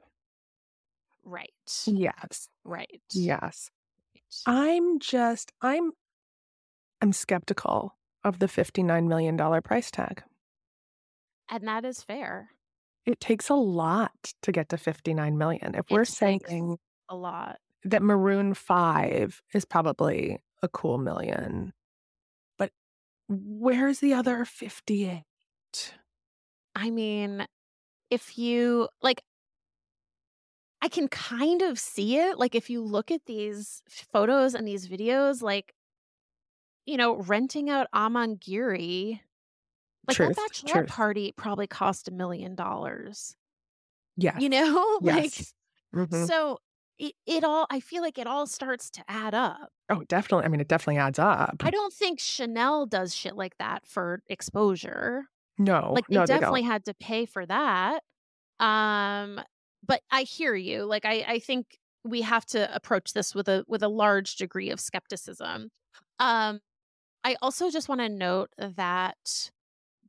Right. 1.22 1.52
Yes, 1.86 2.48
Right. 2.64 3.02
yes. 3.12 3.70
I'm 4.46 4.98
just 5.00 5.52
I'm 5.62 5.92
I'm 7.02 7.12
skeptical 7.12 7.98
of 8.24 8.38
the 8.38 8.48
fifty 8.48 8.82
nine 8.82 9.06
million 9.06 9.36
dollar 9.36 9.60
price 9.60 9.90
tag. 9.90 10.22
And 11.50 11.68
that 11.68 11.84
is 11.84 12.02
fair. 12.02 12.52
It 13.06 13.20
takes 13.20 13.48
a 13.48 13.54
lot 13.54 14.12
to 14.42 14.52
get 14.52 14.68
to 14.70 14.76
fifty 14.76 15.14
nine 15.14 15.38
million. 15.38 15.74
If 15.74 15.86
we're 15.90 16.04
saying 16.04 16.78
a 17.08 17.16
lot. 17.16 17.58
that 17.84 18.02
Maroon 18.02 18.54
5 18.54 19.42
is 19.52 19.64
probably 19.64 20.38
a 20.62 20.68
cool 20.68 20.98
million. 20.98 21.72
But 22.58 22.70
where's 23.28 23.98
the 23.98 24.14
other 24.14 24.44
58? 24.44 25.24
I 26.76 26.90
mean, 26.90 27.46
if 28.10 28.38
you 28.38 28.88
like 29.02 29.22
I 30.82 30.88
can 30.88 31.08
kind 31.08 31.62
of 31.62 31.78
see 31.78 32.16
it. 32.18 32.38
Like 32.38 32.54
if 32.54 32.70
you 32.70 32.82
look 32.82 33.10
at 33.10 33.26
these 33.26 33.82
photos 33.88 34.54
and 34.54 34.66
these 34.66 34.88
videos, 34.88 35.42
like, 35.42 35.74
you 36.86 36.96
know, 36.96 37.16
renting 37.16 37.68
out 37.68 37.86
Amangiri, 37.94 39.20
like 40.08 40.16
Truth, 40.16 40.36
that 40.36 40.48
bachelorette 40.52 40.72
truth. 40.72 40.88
party 40.88 41.32
probably 41.36 41.66
cost 41.66 42.08
a 42.08 42.10
million 42.10 42.54
dollars. 42.54 43.36
Yeah. 44.16 44.38
You 44.38 44.48
know? 44.48 44.98
like 45.02 45.38
Yes. 45.38 45.54
Mhm. 45.94 46.26
so 46.26 46.58
it, 46.98 47.14
it 47.26 47.44
all 47.44 47.66
I 47.70 47.80
feel 47.80 48.02
like 48.02 48.18
it 48.18 48.26
all 48.26 48.46
starts 48.46 48.90
to 48.90 49.04
add 49.08 49.34
up. 49.34 49.70
Oh, 49.88 50.02
definitely. 50.08 50.44
I 50.44 50.48
mean, 50.48 50.60
it 50.60 50.68
definitely 50.68 50.98
adds 50.98 51.18
up. 51.18 51.56
I 51.60 51.70
don't 51.70 51.92
think 51.92 52.20
Chanel 52.20 52.86
does 52.86 53.14
shit 53.14 53.34
like 53.36 53.56
that 53.58 53.86
for 53.86 54.22
exposure. 54.28 55.24
No, 55.58 55.92
like 55.94 56.06
they 56.08 56.16
no, 56.16 56.26
definitely 56.26 56.62
don't. 56.62 56.70
had 56.70 56.84
to 56.86 56.94
pay 56.94 57.26
for 57.26 57.44
that. 57.46 58.02
Um 58.58 59.40
but 59.86 60.02
I 60.10 60.22
hear 60.22 60.54
you. 60.54 60.84
Like 60.84 61.04
I 61.04 61.24
I 61.26 61.38
think 61.38 61.78
we 62.04 62.22
have 62.22 62.46
to 62.46 62.74
approach 62.74 63.12
this 63.12 63.34
with 63.34 63.48
a 63.48 63.64
with 63.68 63.82
a 63.82 63.88
large 63.88 64.36
degree 64.36 64.70
of 64.70 64.80
skepticism. 64.80 65.70
Um 66.18 66.60
I 67.24 67.36
also 67.42 67.70
just 67.70 67.88
want 67.88 68.00
to 68.00 68.08
note 68.08 68.50
that 68.58 69.50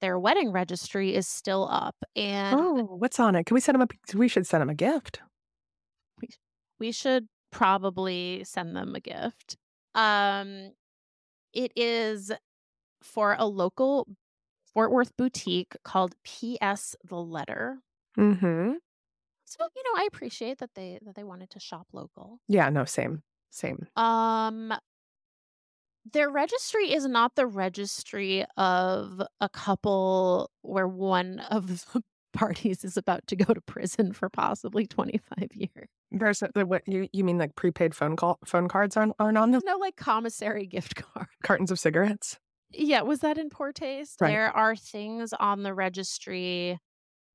their 0.02 0.20
wedding 0.20 0.52
registry 0.52 1.14
is 1.16 1.28
still 1.28 1.68
up 1.72 1.95
and 2.16 2.60
Oh, 2.60 2.84
what's 2.84 3.20
on 3.20 3.36
it? 3.36 3.45
Can 3.45 3.56
we 3.56 3.62
send 3.62 3.80
them 3.80 3.88
a? 3.88 4.18
We 4.18 4.28
should 4.28 4.47
send 4.47 4.62
them 4.62 4.70
a 4.70 4.76
gift. 4.76 5.20
we 6.80 6.91
should 6.91 7.28
probably 7.52 8.43
send 8.45 8.76
them 8.76 8.95
a 8.95 8.99
gift. 8.99 9.58
Um, 9.93 10.72
it 11.54 11.72
is 11.76 12.32
for 13.02 13.36
a 13.38 13.45
local 13.45 14.08
Fort 14.74 14.91
Worth 14.91 15.16
boutique 15.18 15.76
called 15.84 16.16
PS 16.24 16.95
The 17.08 17.18
Letter. 17.18 17.80
Mm-hmm. 18.18 18.74
So 19.45 19.68
you 19.76 19.84
know, 19.84 20.02
I 20.02 20.08
appreciate 20.08 20.60
that 20.60 20.72
they 20.76 20.97
that 21.04 21.16
they 21.16 21.24
wanted 21.24 21.49
to 21.52 21.60
shop 21.60 21.88
local. 21.93 22.39
Yeah, 22.47 22.70
no, 22.70 22.86
same. 22.86 23.22
Same. 23.49 23.86
Um, 23.97 24.74
their 26.06 26.30
registry 26.30 26.91
is 26.93 27.06
not 27.06 27.36
the 27.36 27.45
registry 27.47 28.45
of 28.58 29.22
a 29.39 29.49
couple 29.49 30.49
where 30.62 30.88
one 30.88 31.39
of 31.39 31.68
the 31.68 32.04
parties 32.34 32.84
is 32.84 32.97
about 32.97 33.28
to 33.28 33.36
go 33.36 33.54
to 33.54 33.62
prison 33.62 34.14
for 34.14 34.30
possibly 34.30 34.88
25 34.88 35.49
years. 35.54 35.89
There's 36.12 36.41
a, 36.41 36.49
the, 36.54 36.66
what 36.66 36.82
you 36.88 37.08
you 37.14 37.24
mean 37.24 37.38
like 37.38 37.56
prepaid 37.56 37.95
phone 37.95 38.16
call 38.16 38.39
phone 38.45 38.68
cards 38.68 38.97
aren't 38.97 39.14
aren't 39.20 39.38
on 39.38 39.52
them? 39.52 39.62
There's 39.62 39.64
no 39.64 39.78
like 39.78 39.95
commissary 39.95 40.66
gift 40.66 40.95
card. 41.14 41.28
Cartons 41.43 41.72
of 41.72 41.80
cigarettes. 41.80 42.38
Yeah, 42.74 43.02
was 43.02 43.20
that 43.20 43.38
in 43.38 43.49
poor 43.49 43.72
taste? 43.72 44.20
Right. 44.22 44.30
There 44.30 44.49
are 44.49 44.76
things 44.76 45.34
on 45.34 45.64
the 45.64 45.74
registry 45.74 46.80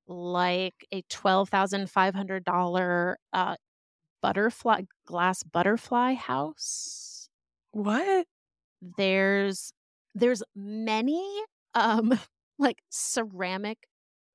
like 0.09 0.87
a 0.93 1.03
twelve 1.09 1.49
thousand 1.49 1.91
five 1.91 2.15
hundred 2.15 2.45
dollar 2.45 3.19
uh 3.33 3.57
butterfly 4.23 4.83
glass 5.07 5.43
butterfly 5.43 6.15
house. 6.15 7.29
What? 7.73 8.27
There's 8.97 9.73
there's 10.15 10.43
many 10.55 11.45
um 11.75 12.13
like 12.59 12.83
ceramic 12.91 13.87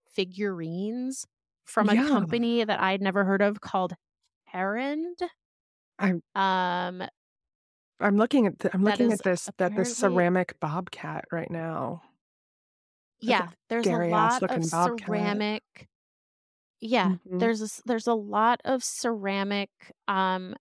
figurines 0.07 1.25
from 1.65 1.89
a 1.89 1.95
Yeah. 1.95 1.97
company 1.97 2.63
that 2.63 2.79
I'd 2.81 3.01
never 3.01 3.25
heard 3.25 3.41
of 3.41 3.61
called 3.61 3.93
Herend. 4.53 5.17
I'm- 5.99 6.23
um 6.35 7.03
I'm 7.99 8.17
looking 8.17 8.47
at 8.47 8.59
the, 8.59 8.73
I'm 8.73 8.83
looking 8.83 9.11
at 9.11 9.21
this 9.23 9.49
that 9.57 9.75
this 9.75 9.89
ceramic 9.89 10.59
bobcat 10.59 11.25
right 11.31 11.49
now. 11.51 12.01
A 13.27 13.33
yeah, 13.33 13.51
there's 13.69 13.89
a 13.89 13.95
scary-ass 13.95 14.39
lot 14.39 14.43
of 14.47 14.63
bobcat. 14.69 15.43
ceramic 15.43 15.63
yeah, 16.79 17.15
Mhm. 17.25 17.39
there's 17.39 17.61
a, 17.61 17.81
there's 17.85 18.07
a 18.07 18.13
lot 18.15 18.59
of 18.65 18.83
ceramic 18.83 19.69
um 20.07 20.55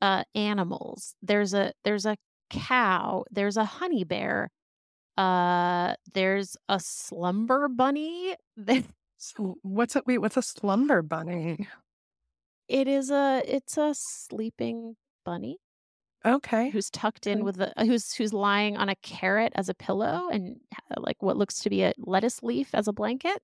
uh 0.00 0.24
animals. 0.34 1.14
There's 1.22 1.54
a 1.54 1.72
there's 1.84 2.06
a 2.06 2.16
cow, 2.50 3.24
there's 3.30 3.56
a 3.56 3.64
honey 3.64 4.04
bear. 4.04 4.50
Uh 5.18 5.96
there's 6.14 6.56
a 6.68 6.80
slumber 6.80 7.68
bunny. 7.68 8.36
So 9.22 9.58
what's 9.62 9.96
a 9.96 10.02
wait? 10.06 10.18
What's 10.18 10.38
a 10.38 10.42
slumber 10.42 11.02
bunny? 11.02 11.68
It 12.68 12.88
is 12.88 13.10
a 13.10 13.42
it's 13.44 13.76
a 13.76 13.94
sleeping 13.94 14.96
bunny 15.24 15.58
Okay. 16.24 16.70
who's 16.70 16.90
tucked 16.90 17.26
in 17.26 17.44
with 17.44 17.60
a 17.60 17.72
who's 17.84 18.12
who's 18.14 18.32
lying 18.32 18.76
on 18.76 18.88
a 18.88 18.96
carrot 18.96 19.52
as 19.56 19.68
a 19.68 19.74
pillow 19.74 20.28
and 20.30 20.60
like 20.96 21.22
what 21.22 21.36
looks 21.36 21.60
to 21.60 21.70
be 21.70 21.82
a 21.82 21.92
lettuce 21.98 22.42
leaf 22.42 22.74
as 22.74 22.88
a 22.88 22.92
blanket. 22.92 23.42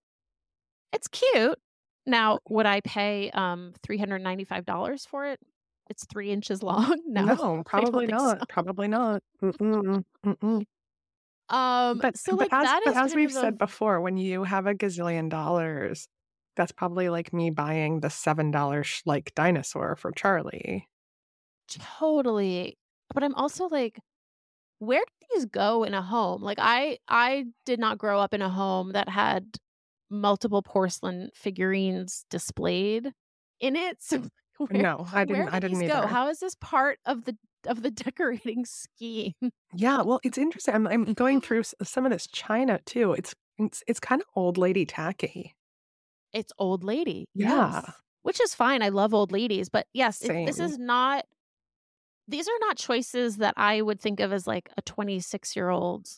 It's 0.93 1.09
cute. 1.09 1.59
Now, 2.07 2.41
would 2.49 2.67
I 2.67 2.81
pay 2.81 3.31
um 3.33 3.75
three 3.83 3.99
hundred 3.99 4.21
ninety 4.21 4.45
five 4.45 4.65
dollars 4.65 5.07
for 5.07 5.27
it? 5.27 5.41
It's 5.89 6.05
three 6.07 6.31
inches 6.31 6.63
long. 6.63 7.01
No, 7.07 7.25
No, 7.25 7.63
probably 7.65 8.07
not. 8.07 8.41
so. 8.41 8.45
Probably 8.49 8.89
not. 8.89 9.23
Mm-mm, 9.43 10.05
mm-mm. 10.25 10.65
Um, 11.49 11.99
But 11.99 12.17
so 12.17 12.33
but 12.33 12.41
like 12.41 12.53
as 12.53 12.65
that 12.65 12.81
but 12.85 12.97
as 12.97 13.15
we've 13.15 13.31
of 13.31 13.37
a- 13.37 13.41
said 13.41 13.59
before, 13.59 14.01
when 14.01 14.17
you 14.17 14.43
have 14.45 14.67
a 14.67 14.75
gazillion 14.75 15.29
dollars, 15.31 16.09
that's 16.57 16.73
probably 16.73 17.09
like 17.09 17.33
me 17.33 17.51
buying 17.51 18.01
the 18.01 18.11
seven 18.11 18.51
dollar 18.51 18.85
like 19.05 19.33
dinosaur 19.35 19.95
for 19.97 20.11
Charlie. 20.13 20.89
totally. 21.69 22.77
But 23.15 23.23
I'm 23.23 23.35
also 23.35 23.69
like, 23.69 24.01
where 24.79 25.01
do 25.03 25.27
these 25.35 25.47
go 25.47 25.85
in 25.85 25.95
a 25.95 26.03
home? 26.03 26.43
Like 26.43 26.59
I 26.61 26.99
I 27.09 27.47
did 27.65 27.81
not 27.81 27.99
grow 27.99 28.21
up 28.21 28.35
in 28.35 28.43
a 28.43 28.49
home 28.51 28.93
that 28.93 29.09
had 29.09 29.57
multiple 30.11 30.63
porcelain 30.63 31.31
figurines 31.35 32.25
displayed 32.31 33.13
in 33.61 33.77
it. 33.77 34.03
So 34.03 34.25
where, 34.59 34.83
no, 34.83 35.07
I 35.13 35.25
didn't. 35.25 35.45
where 35.45 35.55
I 35.55 35.61
didn't 35.61 35.83
either. 35.83 36.03
go? 36.03 36.07
How 36.07 36.29
is 36.29 36.39
this 36.41 36.55
part 36.61 36.99
of 37.07 37.25
the 37.25 37.37
of 37.67 37.83
the 37.83 37.91
decorating 38.05 38.65
scheme? 38.65 39.33
Yeah, 39.75 40.03
well, 40.03 40.21
it's 40.23 40.39
interesting. 40.39 40.75
I'm, 40.75 40.87
I'm 40.87 41.13
going 41.15 41.41
through 41.43 41.63
some 41.83 42.05
of 42.07 42.13
this 42.13 42.27
China 42.27 42.81
too. 42.87 43.13
It's 43.13 43.35
it's, 43.59 43.83
it's 43.87 44.01
kind 44.01 44.21
of 44.21 44.27
old 44.35 44.59
lady 44.59 44.85
tacky. 44.85 45.55
It's 46.33 46.53
old 46.59 46.85
lady. 46.85 47.27
Yeah. 47.35 47.81
Yes. 47.87 47.93
Which 48.23 48.41
is 48.41 48.55
fine. 48.55 48.83
I 48.83 48.89
love 48.91 49.15
old 49.15 49.33
ladies, 49.33 49.69
but 49.69 49.87
yes, 49.95 50.21
it, 50.23 50.47
this 50.47 50.59
is 50.59 50.79
not 50.79 51.25
these 52.29 52.49
are 52.49 52.59
not 52.61 52.77
choices 52.77 53.37
that 53.37 53.55
I 53.57 53.81
would 53.83 54.01
think 54.01 54.19
of 54.21 54.33
as 54.33 54.47
like 54.49 54.69
a 54.77 54.83
26 54.83 55.55
year 55.55 55.71
old 55.71 56.09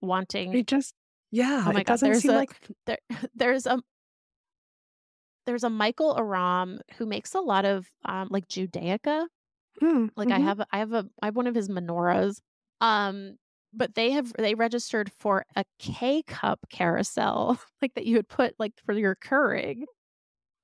wanting 0.00 0.54
It 0.54 0.68
just 0.68 0.94
yeah, 1.32 1.64
Oh 1.66 1.72
my 1.72 1.80
it 1.80 1.86
God, 1.86 1.94
doesn't 1.94 2.08
there's 2.08 2.22
seem 2.22 2.30
a- 2.30 2.34
like 2.36 2.50
there 2.86 2.98
there's 3.34 3.66
a 3.66 3.80
there's 5.46 5.64
a 5.64 5.70
Michael 5.70 6.16
Aram 6.18 6.80
who 6.96 7.06
makes 7.06 7.34
a 7.34 7.40
lot 7.40 7.64
of 7.64 7.88
um 8.04 8.28
like 8.30 8.48
Judaica. 8.48 9.26
Mm, 9.82 10.10
Like 10.16 10.30
I 10.32 10.38
mhm. 10.38 10.40
have 10.40 10.60
I 10.72 10.78
have 10.78 10.92
a 10.92 11.08
I 11.22 11.26
have 11.26 11.36
one 11.36 11.46
of 11.46 11.54
his 11.54 11.68
menorahs. 11.68 12.40
Um 12.80 13.36
but 13.74 13.94
they 13.94 14.12
have 14.12 14.32
they 14.38 14.54
registered 14.54 15.12
for 15.18 15.44
a 15.56 15.64
K 15.78 16.22
cup 16.24 16.60
carousel 16.70 17.60
like 17.82 17.94
that 17.94 18.06
you 18.06 18.16
would 18.16 18.28
put 18.28 18.54
like 18.58 18.74
for 18.86 18.94
your 18.94 19.16
Keurig. 19.16 19.84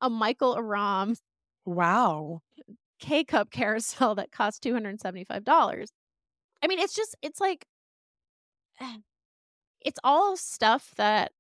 A 0.02 0.10
Michael 0.10 0.56
Aram 0.56 1.16
wow. 1.64 2.42
K 3.00 3.24
cup 3.24 3.50
carousel 3.50 4.14
that 4.14 4.32
costs 4.32 4.58
two 4.60 4.72
hundred 4.72 4.90
and 4.90 5.00
seventy 5.00 5.24
five 5.24 5.44
dollars. 5.44 5.92
I 6.62 6.68
mean, 6.68 6.78
it's 6.78 6.94
just 6.94 7.16
it's 7.22 7.40
like 7.40 7.66
it's 9.80 9.98
all 10.04 10.36
stuff 10.36 10.92
that 10.96 11.32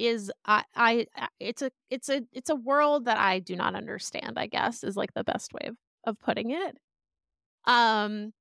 is 0.00 0.32
I 0.46 0.64
I 0.74 1.06
it's 1.38 1.62
a 1.62 1.70
it's 1.90 2.08
a 2.08 2.22
it's 2.32 2.50
a 2.50 2.54
world 2.54 3.04
that 3.06 3.18
I 3.18 3.38
do 3.40 3.56
not 3.56 3.74
understand. 3.74 4.38
I 4.38 4.46
guess 4.46 4.84
is 4.84 4.96
like 4.96 5.14
the 5.14 5.24
best 5.24 5.52
way 5.52 5.68
of 5.68 5.76
of 6.04 6.18
putting 6.18 6.50
it. 6.50 6.76
Um, 7.66 8.32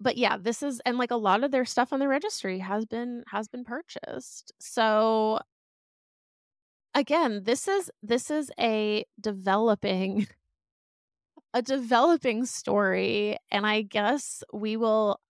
but 0.00 0.16
yeah, 0.18 0.36
this 0.38 0.62
is 0.62 0.80
and 0.86 0.98
like 0.98 1.10
a 1.10 1.16
lot 1.16 1.44
of 1.44 1.50
their 1.52 1.64
stuff 1.64 1.92
on 1.92 2.00
the 2.00 2.08
registry 2.08 2.58
has 2.60 2.86
been 2.86 3.24
has 3.30 3.48
been 3.48 3.64
purchased. 3.64 4.52
So 4.60 5.40
again, 6.94 7.42
this 7.44 7.68
is 7.68 7.90
this 8.02 8.30
is 8.30 8.50
a 8.60 9.04
developing 9.20 10.26
a 11.54 11.62
developing 11.62 12.44
story 12.46 13.36
and 13.50 13.66
I 13.66 13.82
guess 13.82 14.44
we 14.52 14.76
will 14.76 15.20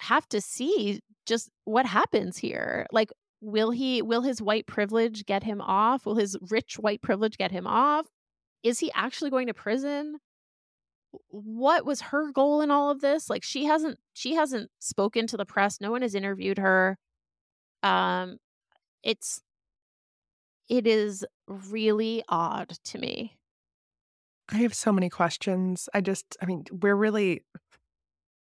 have 0.00 0.28
to 0.30 0.40
see 0.40 1.00
just 1.26 1.50
what 1.64 1.86
happens 1.86 2.38
here. 2.38 2.86
Like 2.92 3.10
will 3.40 3.70
he 3.70 4.02
will 4.02 4.22
his 4.22 4.42
white 4.42 4.66
privilege 4.66 5.24
get 5.26 5.42
him 5.42 5.60
off? 5.60 6.06
Will 6.06 6.16
his 6.16 6.36
rich 6.50 6.78
white 6.78 7.02
privilege 7.02 7.38
get 7.38 7.50
him 7.50 7.66
off? 7.66 8.06
Is 8.62 8.78
he 8.78 8.90
actually 8.94 9.30
going 9.30 9.46
to 9.46 9.54
prison? 9.54 10.18
What 11.28 11.84
was 11.86 12.00
her 12.02 12.30
goal 12.32 12.60
in 12.60 12.70
all 12.70 12.90
of 12.90 13.00
this? 13.00 13.30
Like 13.30 13.42
she 13.42 13.64
hasn't 13.64 13.98
she 14.12 14.34
hasn't 14.34 14.70
spoken 14.78 15.26
to 15.28 15.36
the 15.36 15.46
press. 15.46 15.80
No 15.80 15.90
one 15.90 16.02
has 16.02 16.14
interviewed 16.14 16.58
her. 16.58 16.98
Um 17.82 18.38
it's 19.02 19.40
it 20.68 20.86
is 20.86 21.26
really 21.48 22.22
odd 22.28 22.70
to 22.84 22.98
me. 22.98 23.36
I 24.52 24.58
have 24.58 24.74
so 24.74 24.92
many 24.92 25.08
questions. 25.08 25.88
I 25.94 26.00
just, 26.00 26.36
I 26.40 26.46
mean, 26.46 26.64
we're 26.70 26.94
really, 26.94 27.44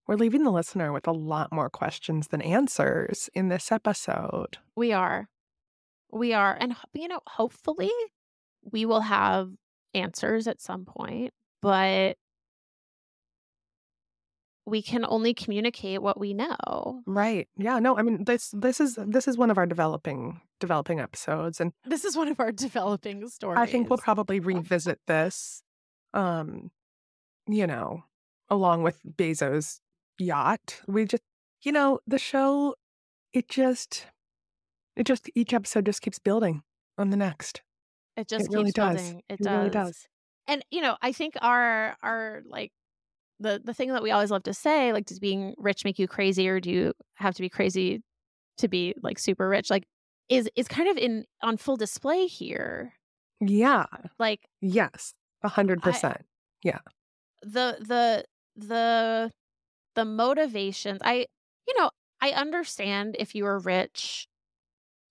we're 0.07 0.16
leaving 0.16 0.42
the 0.42 0.50
listener 0.50 0.92
with 0.92 1.07
a 1.07 1.12
lot 1.12 1.52
more 1.52 1.70
questions 1.70 2.28
than 2.28 2.42
answers 2.42 3.30
in 3.34 3.48
this 3.48 3.72
episode. 3.72 4.59
We 4.76 4.92
are. 4.92 5.28
We 6.12 6.32
are. 6.32 6.57
And, 6.61 6.76
you 6.92 7.09
know, 7.09 7.20
hopefully 7.26 7.90
we 8.62 8.84
will 8.84 9.00
have 9.00 9.50
answers 9.94 10.46
at 10.46 10.61
some 10.61 10.84
point, 10.84 11.32
but 11.62 12.16
we 14.66 14.82
can 14.82 15.05
only 15.07 15.34
communicate 15.34 16.00
what 16.00 16.18
we 16.18 16.32
know. 16.32 17.02
Right. 17.07 17.48
Yeah. 17.57 17.78
No, 17.78 17.98
I 17.98 18.02
mean, 18.02 18.24
this, 18.24 18.50
this 18.57 18.80
is, 18.80 18.98
this 18.98 19.28
is 19.28 19.36
one 19.36 19.50
of 19.50 19.59
our 19.59 19.66
developing, 19.66 20.40
developing 20.61 21.00
episodes. 21.00 21.61
And 21.61 21.72
This 21.84 22.05
is 22.05 22.16
one 22.16 22.28
of 22.28 22.40
our 22.40 22.52
developing 22.52 23.28
stories. 23.28 23.59
I 23.59 23.66
think 23.66 23.90
we'll 23.90 23.98
probably 23.98 24.40
revisit 24.40 25.00
this, 25.07 25.62
um, 26.14 26.70
you 27.46 27.66
know, 27.66 28.05
along 28.48 28.82
with 28.82 29.00
Bezos' 29.05 29.80
yacht. 30.18 30.80
We 30.86 31.04
just, 31.06 31.22
you 31.62 31.72
know, 31.72 32.00
the 32.06 32.18
show, 32.18 32.74
it 33.32 33.48
just, 33.48 34.06
it 34.96 35.04
just, 35.06 35.28
each 35.34 35.52
episode 35.52 35.86
just 35.86 36.02
keeps 36.02 36.18
building 36.18 36.62
on 36.98 37.10
the 37.10 37.16
next. 37.16 37.62
It 38.16 38.28
just 38.28 38.46
It 38.46 38.50
really 38.52 38.64
keeps 38.66 38.74
does. 38.74 38.96
building. 39.02 39.22
It, 39.28 39.40
It 39.40 39.50
really 39.50 39.70
does. 39.70 40.06
And 40.46 40.64
you 40.70 40.82
know, 40.82 40.96
I 41.00 41.12
think 41.12 41.34
our 41.40 41.96
our 42.02 42.42
like 42.46 42.70
the 43.40 43.60
the 43.64 43.72
thing 43.74 43.92
that 43.92 44.02
we 44.02 44.10
always 44.10 44.30
love 44.30 44.42
to 44.44 44.52
say, 44.54 44.92
like, 44.92 45.06
does 45.06 45.18
being 45.18 45.54
rich 45.58 45.84
make 45.84 45.98
you 45.98 46.06
crazy, 46.06 46.46
or 46.48 46.60
do 46.60 46.70
you 46.70 46.92
have 47.14 47.34
to 47.34 47.42
be 47.42 47.48
crazy 47.48 48.02
to 48.58 48.68
be 48.68 48.94
like 49.02 49.18
super 49.18 49.48
rich? 49.48 49.70
Like, 49.70 49.84
is 50.28 50.48
is 50.54 50.68
kind 50.68 50.88
of 50.88 50.98
in 50.98 51.24
on 51.42 51.56
full 51.56 51.76
display 51.76 52.26
here. 52.26 52.92
Yeah. 53.40 53.86
Like, 54.18 54.40
Yes. 54.60 55.14
A 55.42 55.48
hundred 55.48 55.82
percent. 55.82 56.18
Yeah. 56.62 56.78
The 57.42 57.78
the 57.80 58.24
the 58.56 59.30
the 59.95 60.05
motivations. 60.05 61.01
I 61.03 61.26
you 61.66 61.74
know, 61.78 61.90
I 62.20 62.30
understand 62.30 63.16
if 63.18 63.34
you 63.34 63.47
are 63.47 63.59
rich 63.59 64.28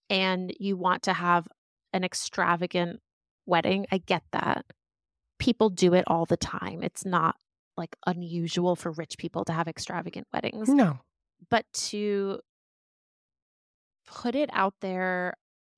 and 0.09 0.53
you 0.59 0.77
want 0.77 1.03
to 1.03 1.13
have 1.13 1.47
an 1.91 2.03
extravagant 2.03 2.99
wedding. 3.45 3.85
I 3.91 3.99
get 3.99 4.23
that. 4.31 4.65
People 5.39 5.69
do 5.69 5.93
it 5.93 6.03
all 6.07 6.25
the 6.25 6.37
time. 6.37 6.83
It's 6.83 7.05
not 7.05 7.35
like 7.75 7.95
unusual 8.05 8.75
for 8.75 8.91
rich 8.91 9.17
people 9.17 9.43
to 9.45 9.53
have 9.53 9.67
extravagant 9.67 10.27
weddings. 10.33 10.69
No. 10.69 10.99
But 11.49 11.65
to 11.73 12.39
put 14.07 14.35
it 14.35 14.49
out 14.53 14.75
there 14.81 15.35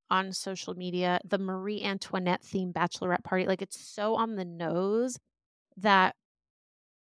on 0.10 0.34
social 0.34 0.76
media, 0.76 1.20
the 1.26 1.38
Marie 1.38 1.82
Antoinette 1.82 2.43
themed 2.43 2.74
bachelorette 2.74 3.24
party, 3.24 3.45
like 3.45 3.62
it's 3.62 3.80
so 3.80 4.16
on 4.16 4.36
the 4.36 4.45
nose 4.45 5.18
that 5.78 6.16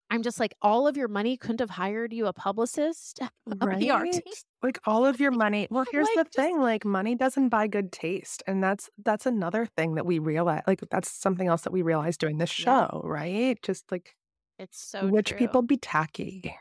I'm 0.08 0.22
just 0.22 0.38
like, 0.38 0.54
all 0.62 0.86
of 0.86 0.96
your 0.96 1.08
money 1.08 1.36
couldn't 1.36 1.58
have 1.60 1.70
hired 1.70 2.12
you 2.12 2.26
a 2.26 2.32
publicist, 2.32 3.18
a 3.60 3.66
Right? 3.66 3.78
PR 3.88 4.04
team. 4.04 4.22
Like 4.62 4.78
all 4.86 5.04
of 5.04 5.18
your 5.18 5.30
money. 5.44 5.66
Well, 5.70 5.84
here's 5.90 6.06
Like, 6.06 6.16
the 6.16 6.24
just- 6.24 6.36
thing, 6.36 6.60
like 6.60 6.84
money 6.84 7.14
doesn't 7.16 7.48
buy 7.48 7.66
good 7.66 7.90
taste. 7.92 8.42
And 8.46 8.62
that's 8.62 8.88
that's 9.04 9.26
another 9.26 9.66
thing 9.66 9.94
that 9.96 10.06
we 10.06 10.18
realize 10.18 10.62
like 10.66 10.80
that's 10.90 11.10
something 11.10 11.48
else 11.48 11.62
that 11.62 11.72
we 11.72 11.82
realized 11.82 12.20
doing 12.20 12.38
this 12.38 12.56
Yeah. 12.58 12.86
show, 12.88 13.02
right? 13.04 13.58
Just 13.62 13.90
like 13.90 14.14
It's 14.58 14.80
so 14.80 15.06
rich 15.08 15.30
true. 15.30 15.38
people 15.38 15.62
be 15.62 15.76
tacky. 15.76 16.54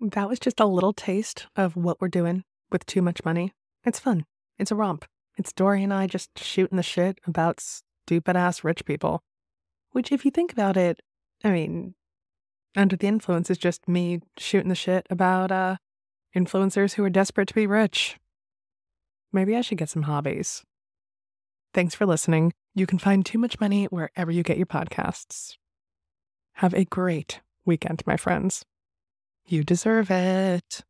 That 0.00 0.28
was 0.28 0.40
just 0.40 0.58
a 0.60 0.66
little 0.66 0.92
taste 0.92 1.46
of 1.54 1.76
what 1.76 2.00
we're 2.00 2.08
doing 2.08 2.42
with 2.70 2.84
too 2.86 3.02
much 3.02 3.24
money. 3.24 3.52
It's 3.84 4.00
fun. 4.00 4.24
It's 4.58 4.70
a 4.70 4.74
romp. 4.74 5.04
It's 5.38 5.52
Doree 5.52 5.84
and 5.84 5.94
I 5.94 6.06
just 6.08 6.36
shooting 6.38 6.76
the 6.76 6.82
shit 6.82 7.18
about 7.26 7.60
stupid 7.60 8.36
ass 8.36 8.64
rich 8.64 8.84
people. 8.84 9.22
Which, 9.92 10.10
if 10.10 10.24
you 10.24 10.30
think 10.30 10.52
about 10.52 10.76
it, 10.76 11.00
I 11.44 11.50
mean, 11.50 11.94
under 12.76 12.96
the 12.96 13.06
influence 13.06 13.50
is 13.50 13.58
just 13.58 13.88
me 13.88 14.20
shooting 14.38 14.68
the 14.68 14.74
shit 14.74 15.06
about 15.10 15.50
uh, 15.50 15.76
influencers 16.34 16.94
who 16.94 17.04
are 17.04 17.10
desperate 17.10 17.48
to 17.48 17.54
be 17.54 17.66
rich. 17.66 18.18
Maybe 19.32 19.56
I 19.56 19.60
should 19.60 19.78
get 19.78 19.88
some 19.88 20.02
hobbies. 20.02 20.62
Thanks 21.74 21.94
for 21.94 22.06
listening. 22.06 22.52
You 22.74 22.86
can 22.86 22.98
find 22.98 23.24
Too 23.24 23.38
Much 23.38 23.60
Money 23.60 23.86
wherever 23.86 24.30
you 24.30 24.42
get 24.42 24.58
your 24.58 24.66
podcasts. 24.66 25.56
Have 26.54 26.74
a 26.74 26.84
great 26.84 27.40
weekend, 27.64 28.02
my 28.06 28.16
friends. 28.16 28.64
You 29.46 29.64
deserve 29.64 30.10
it. 30.10 30.82